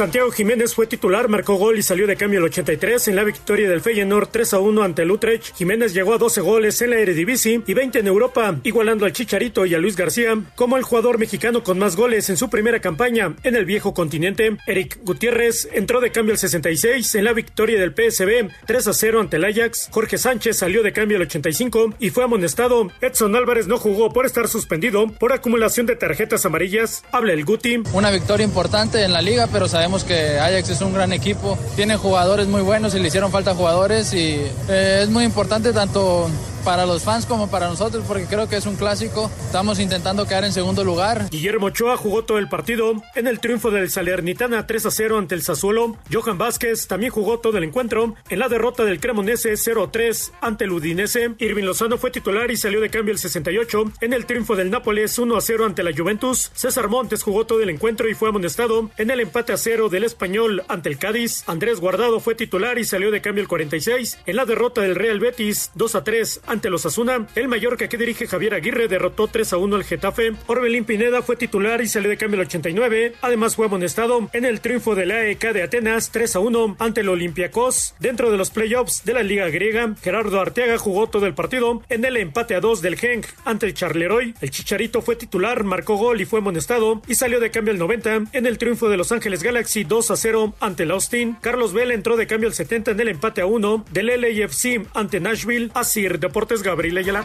[0.00, 3.68] Santiago Jiménez fue titular, marcó gol y salió de cambio el 83 en la victoria
[3.68, 5.54] del Feyenoord 3 a 1 ante el Utrecht.
[5.54, 9.66] Jiménez llegó a 12 goles en la Eredivisie y 20 en Europa, igualando al Chicharito
[9.66, 13.36] y a Luis García como el jugador mexicano con más goles en su primera campaña
[13.42, 14.56] en el viejo continente.
[14.66, 19.20] Eric Gutiérrez entró de cambio el 66 en la victoria del PSB 3 a 0
[19.20, 19.90] ante el Ajax.
[19.90, 22.90] Jorge Sánchez salió de cambio el 85 y fue amonestado.
[23.02, 27.04] Edson Álvarez no jugó por estar suspendido por acumulación de tarjetas amarillas.
[27.12, 27.82] Habla el Guti.
[27.92, 31.96] Una victoria importante en la liga, pero sabemos que Ajax es un gran equipo, tiene
[31.96, 36.30] jugadores muy buenos y le hicieron falta jugadores y eh, es muy importante tanto
[36.64, 39.30] para los fans como para nosotros porque creo que es un clásico.
[39.44, 41.28] Estamos intentando quedar en segundo lugar.
[41.30, 45.34] Guillermo Ochoa jugó todo el partido en el triunfo del Salernitana 3 a 0 ante
[45.34, 45.96] el Sassuolo.
[46.12, 50.32] Johan Vázquez también jugó todo el encuentro en la derrota del Cremonese 0 a 3
[50.40, 51.34] ante el Udinese.
[51.38, 55.18] Irving Lozano fue titular y salió de cambio el 68 en el triunfo del Nápoles
[55.18, 56.50] 1 a 0 ante la Juventus.
[56.54, 60.04] César Montes jugó todo el encuentro y fue amonestado en el empate a 0 del
[60.04, 61.44] Español ante el Cádiz.
[61.46, 65.20] Andrés Guardado fue titular y salió de cambio el 46 en la derrota del Real
[65.20, 67.28] Betis 2 a 3 ante los Asuna.
[67.36, 70.32] El Mallorca que dirige Javier Aguirre derrotó 3 a 1 al Getafe.
[70.48, 73.14] Orbelín Pineda fue titular y salió de cambio el 89.
[73.22, 77.02] Además fue amonestado en el triunfo de la AEK de Atenas 3 a 1 ante
[77.02, 77.94] el Olympiacos.
[78.00, 82.04] Dentro de los playoffs de la Liga Griega, Gerardo Arteaga jugó todo el partido en
[82.04, 84.34] el empate a 2 del Genk ante el Charleroi.
[84.40, 88.24] El Chicharito fue titular, marcó gol y fue amonestado y salió de cambio el 90
[88.32, 91.36] en el triunfo de Los Ángeles Galaxy 2 a 0 ante el Austin.
[91.40, 95.20] Carlos Vela entró de cambio el 70 en el empate a 1 del LAFC ante
[95.20, 95.70] Nashville.
[95.74, 96.96] Así Deportes Gabriel.
[96.98, 97.24] Ayala.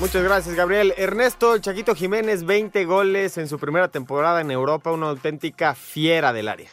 [0.00, 0.92] Muchas gracias, Gabriel.
[0.96, 6.32] Ernesto, el Chaquito Jiménez, 20 goles en su primera temporada en Europa, una auténtica fiera
[6.32, 6.70] del área.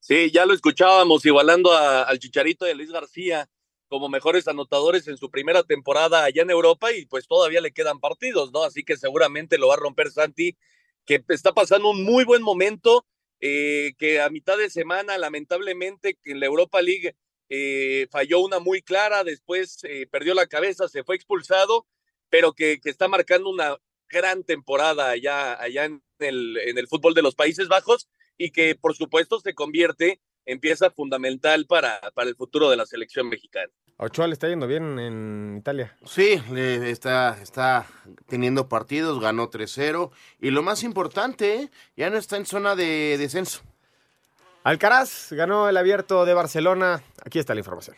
[0.00, 3.48] Sí, ya lo escuchábamos, igualando a, al Chicharito y a Luis García
[3.88, 8.00] como mejores anotadores en su primera temporada allá en Europa y pues todavía le quedan
[8.00, 8.64] partidos, ¿no?
[8.64, 10.56] Así que seguramente lo va a romper Santi,
[11.04, 13.06] que está pasando un muy buen momento,
[13.40, 17.14] eh, que a mitad de semana, lamentablemente, en la Europa League
[17.48, 21.86] eh, falló una muy clara, después eh, perdió la cabeza, se fue expulsado,
[22.28, 23.76] pero que, que, está marcando una
[24.08, 28.74] gran temporada allá, allá en, el, en el fútbol de los Países Bajos y que
[28.74, 33.72] por supuesto se convierte en pieza fundamental para, para el futuro de la selección mexicana.
[33.98, 35.96] Ochoa le está yendo bien en Italia.
[36.04, 37.86] Sí, le está, está
[38.26, 43.62] teniendo partidos, ganó 3-0 y lo más importante, ya no está en zona de descenso.
[44.66, 47.00] Alcaraz ganó el abierto de Barcelona.
[47.24, 47.96] Aquí está la información.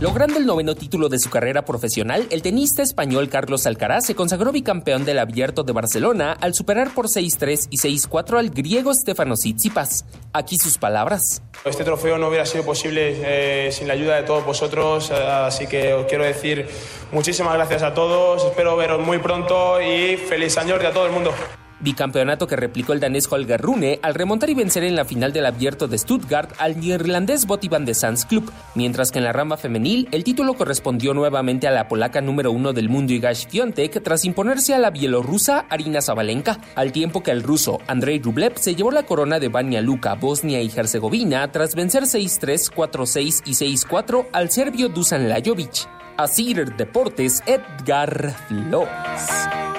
[0.00, 4.50] Logrando el noveno título de su carrera profesional, el tenista español Carlos Alcaraz se consagró
[4.50, 10.06] bicampeón del Abierto de Barcelona al superar por 6-3 y 6-4 al griego Stefano Tsitsipas.
[10.32, 11.40] Aquí sus palabras.
[11.64, 15.68] Este trofeo no hubiera sido posible eh, sin la ayuda de todos vosotros, eh, así
[15.68, 16.66] que os quiero decir
[17.12, 21.32] muchísimas gracias a todos, espero veros muy pronto y feliz año a todo el mundo
[21.80, 25.46] bicampeonato que replicó el danés Holger Rune al remontar y vencer en la final del
[25.46, 30.08] abierto de Stuttgart al neerlandés Botivan de Sands Club, mientras que en la rama femenil
[30.12, 34.74] el título correspondió nuevamente a la polaca número uno del mundo Igash Fiontek tras imponerse
[34.74, 39.04] a la bielorrusa Arina Zabalenka, al tiempo que el ruso Andrei Rublev se llevó la
[39.04, 44.88] corona de Banja Luka, Bosnia y Herzegovina tras vencer 6-3, 4-6 y 6-4 al serbio
[44.88, 45.88] Dusan Lajovic.
[46.18, 48.90] Asir Deportes Edgar Flores.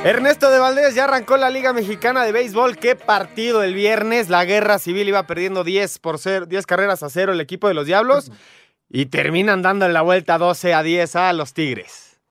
[0.05, 2.77] Ernesto de Valdés ya arrancó la Liga Mexicana de Béisbol.
[2.77, 4.29] Qué partido el viernes.
[4.29, 7.73] La guerra civil iba perdiendo 10 por ser 10 carreras a cero el equipo de
[7.73, 8.31] los Diablos
[8.89, 12.21] y terminan dando la vuelta 12 a 10 a los Tigres.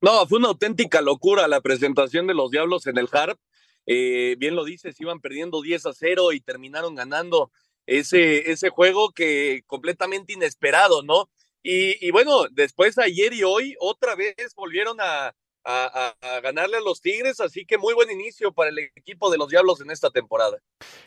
[0.00, 3.38] No, fue una auténtica locura la presentación de los Diablos en el Harp.
[3.84, 7.50] Eh, bien lo dices, iban perdiendo 10 a 0 y terminaron ganando
[7.84, 11.28] ese, ese juego que completamente inesperado, ¿no?
[11.70, 17.02] Y, y bueno, después ayer y hoy otra vez volvieron a, a, ganarle a los
[17.02, 20.56] Tigres, así que muy buen inicio para el equipo de los Diablos en esta temporada.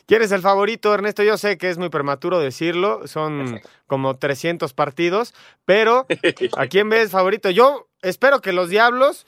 [0.06, 1.24] ¿Quién es el favorito, Ernesto?
[1.24, 5.34] Yo sé que es muy prematuro decirlo, son como 300 partidos,
[5.66, 6.06] pero
[6.58, 7.50] ¿a quién ves favorito?
[7.50, 9.26] Yo espero que los Diablos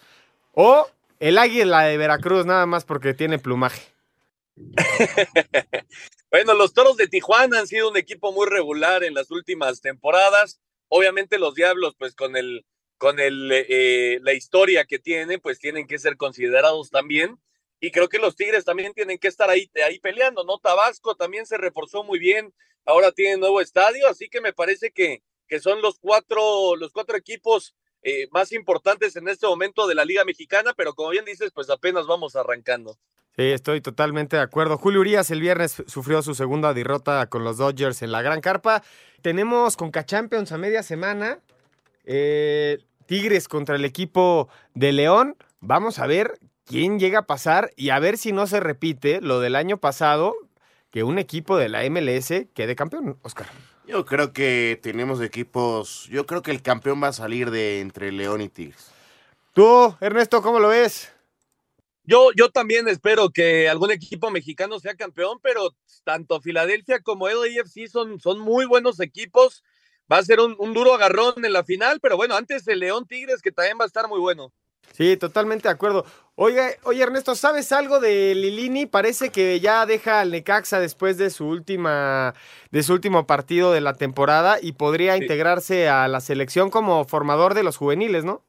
[0.52, 0.88] o
[1.20, 3.82] el Águila de Veracruz, nada más porque tiene plumaje.
[6.32, 10.60] bueno, los Toros de Tijuana han sido un equipo muy regular en las últimas temporadas.
[10.96, 12.68] Obviamente los Diablos, pues con el
[13.00, 17.40] con el, eh, la historia que tienen, pues tienen que ser considerados también.
[17.80, 20.60] Y creo que los Tigres también tienen que estar ahí, ahí peleando, ¿no?
[20.60, 22.54] Tabasco también se reforzó muy bien,
[22.86, 27.18] ahora tiene nuevo estadio, así que me parece que, que son los cuatro, los cuatro
[27.18, 31.52] equipos eh, más importantes en este momento de la Liga Mexicana, pero como bien dices,
[31.56, 33.00] pues apenas vamos arrancando.
[33.36, 34.78] Sí, estoy totalmente de acuerdo.
[34.78, 38.84] Julio Urias el viernes sufrió su segunda derrota con los Dodgers en la Gran Carpa.
[39.24, 41.40] Tenemos Conca Champions a media semana.
[42.06, 42.78] Eh,
[43.08, 45.36] Tigres contra el equipo de León.
[45.62, 49.40] Vamos a ver quién llega a pasar y a ver si no se repite lo
[49.40, 50.36] del año pasado,
[50.92, 53.48] que un equipo de la MLS quede campeón, Oscar.
[53.88, 58.12] Yo creo que tenemos equipos, yo creo que el campeón va a salir de entre
[58.12, 58.92] León y Tigres.
[59.54, 61.12] Tú, Ernesto, ¿cómo lo ves?
[62.04, 67.38] Yo, yo también espero que algún equipo mexicano sea campeón, pero tanto Filadelfia como el
[67.38, 69.64] AFC son, son muy buenos equipos
[70.12, 73.42] va a ser un, duro agarrón en la final, pero bueno, antes el León Tigres,
[73.42, 74.52] que también va a estar muy bueno.
[74.92, 76.06] Sí, totalmente de acuerdo.
[76.36, 78.86] Oye, oye Ernesto, ¿sabes algo de Lilini?
[78.86, 82.36] Parece que ya deja al Necaxa después de su última,
[82.70, 87.54] de su último partido de la temporada y podría integrarse a la selección como formador
[87.54, 88.44] de los juveniles, ¿no?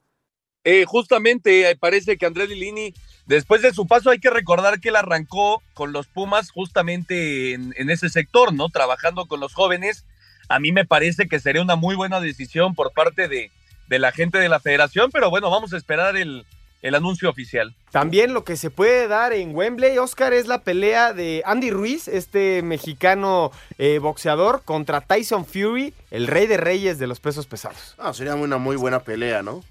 [0.65, 2.93] Eh, justamente eh, parece que Andrés Lilini,
[3.27, 7.75] después de su paso, hay que recordar que él arrancó con los Pumas justamente en,
[7.77, 8.69] en ese sector, ¿no?
[8.69, 10.05] Trabajando con los jóvenes
[10.49, 13.51] a mí me parece que sería una muy buena decisión por parte de,
[13.89, 16.45] la gente de la federación, pero bueno, vamos a esperar el,
[16.95, 17.75] anuncio oficial.
[17.91, 22.09] También lo que se puede dar en Wembley, Oscar, es la pelea de Andy Ruiz,
[22.09, 27.95] este mexicano eh, boxeador, contra Tyson Fury, el rey de reyes de los pesos pesados.
[27.97, 29.65] Ah, sería una muy buena pelea, ¿no?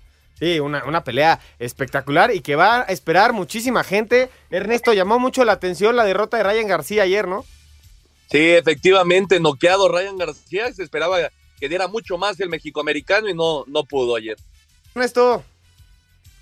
[0.44, 4.30] Sí, una, una, pelea espectacular y que va a esperar muchísima gente.
[4.50, 7.46] Ernesto, llamó mucho la atención la derrota de Ryan García ayer, ¿no?
[8.30, 11.18] Sí, efectivamente, noqueado Ryan García, se esperaba
[11.62, 14.36] que diera mucho más el mexicoamericano y no, no pudo ayer.
[14.94, 15.46] Ernesto.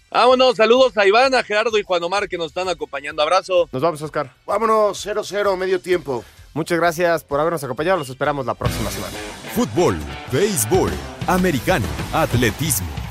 [0.09, 3.21] Vámonos, saludos a Iván, a Gerardo y Juan Omar que nos están acompañando.
[3.21, 3.69] Abrazo.
[3.71, 4.33] Nos vamos, Oscar.
[4.47, 6.25] Vámonos, 0-0, medio tiempo.
[6.55, 7.99] Muchas gracias por habernos acompañado.
[7.99, 9.13] Los esperamos la próxima semana.
[9.53, 9.95] Fútbol,
[10.31, 10.89] béisbol,
[11.27, 13.10] americano, atletismo.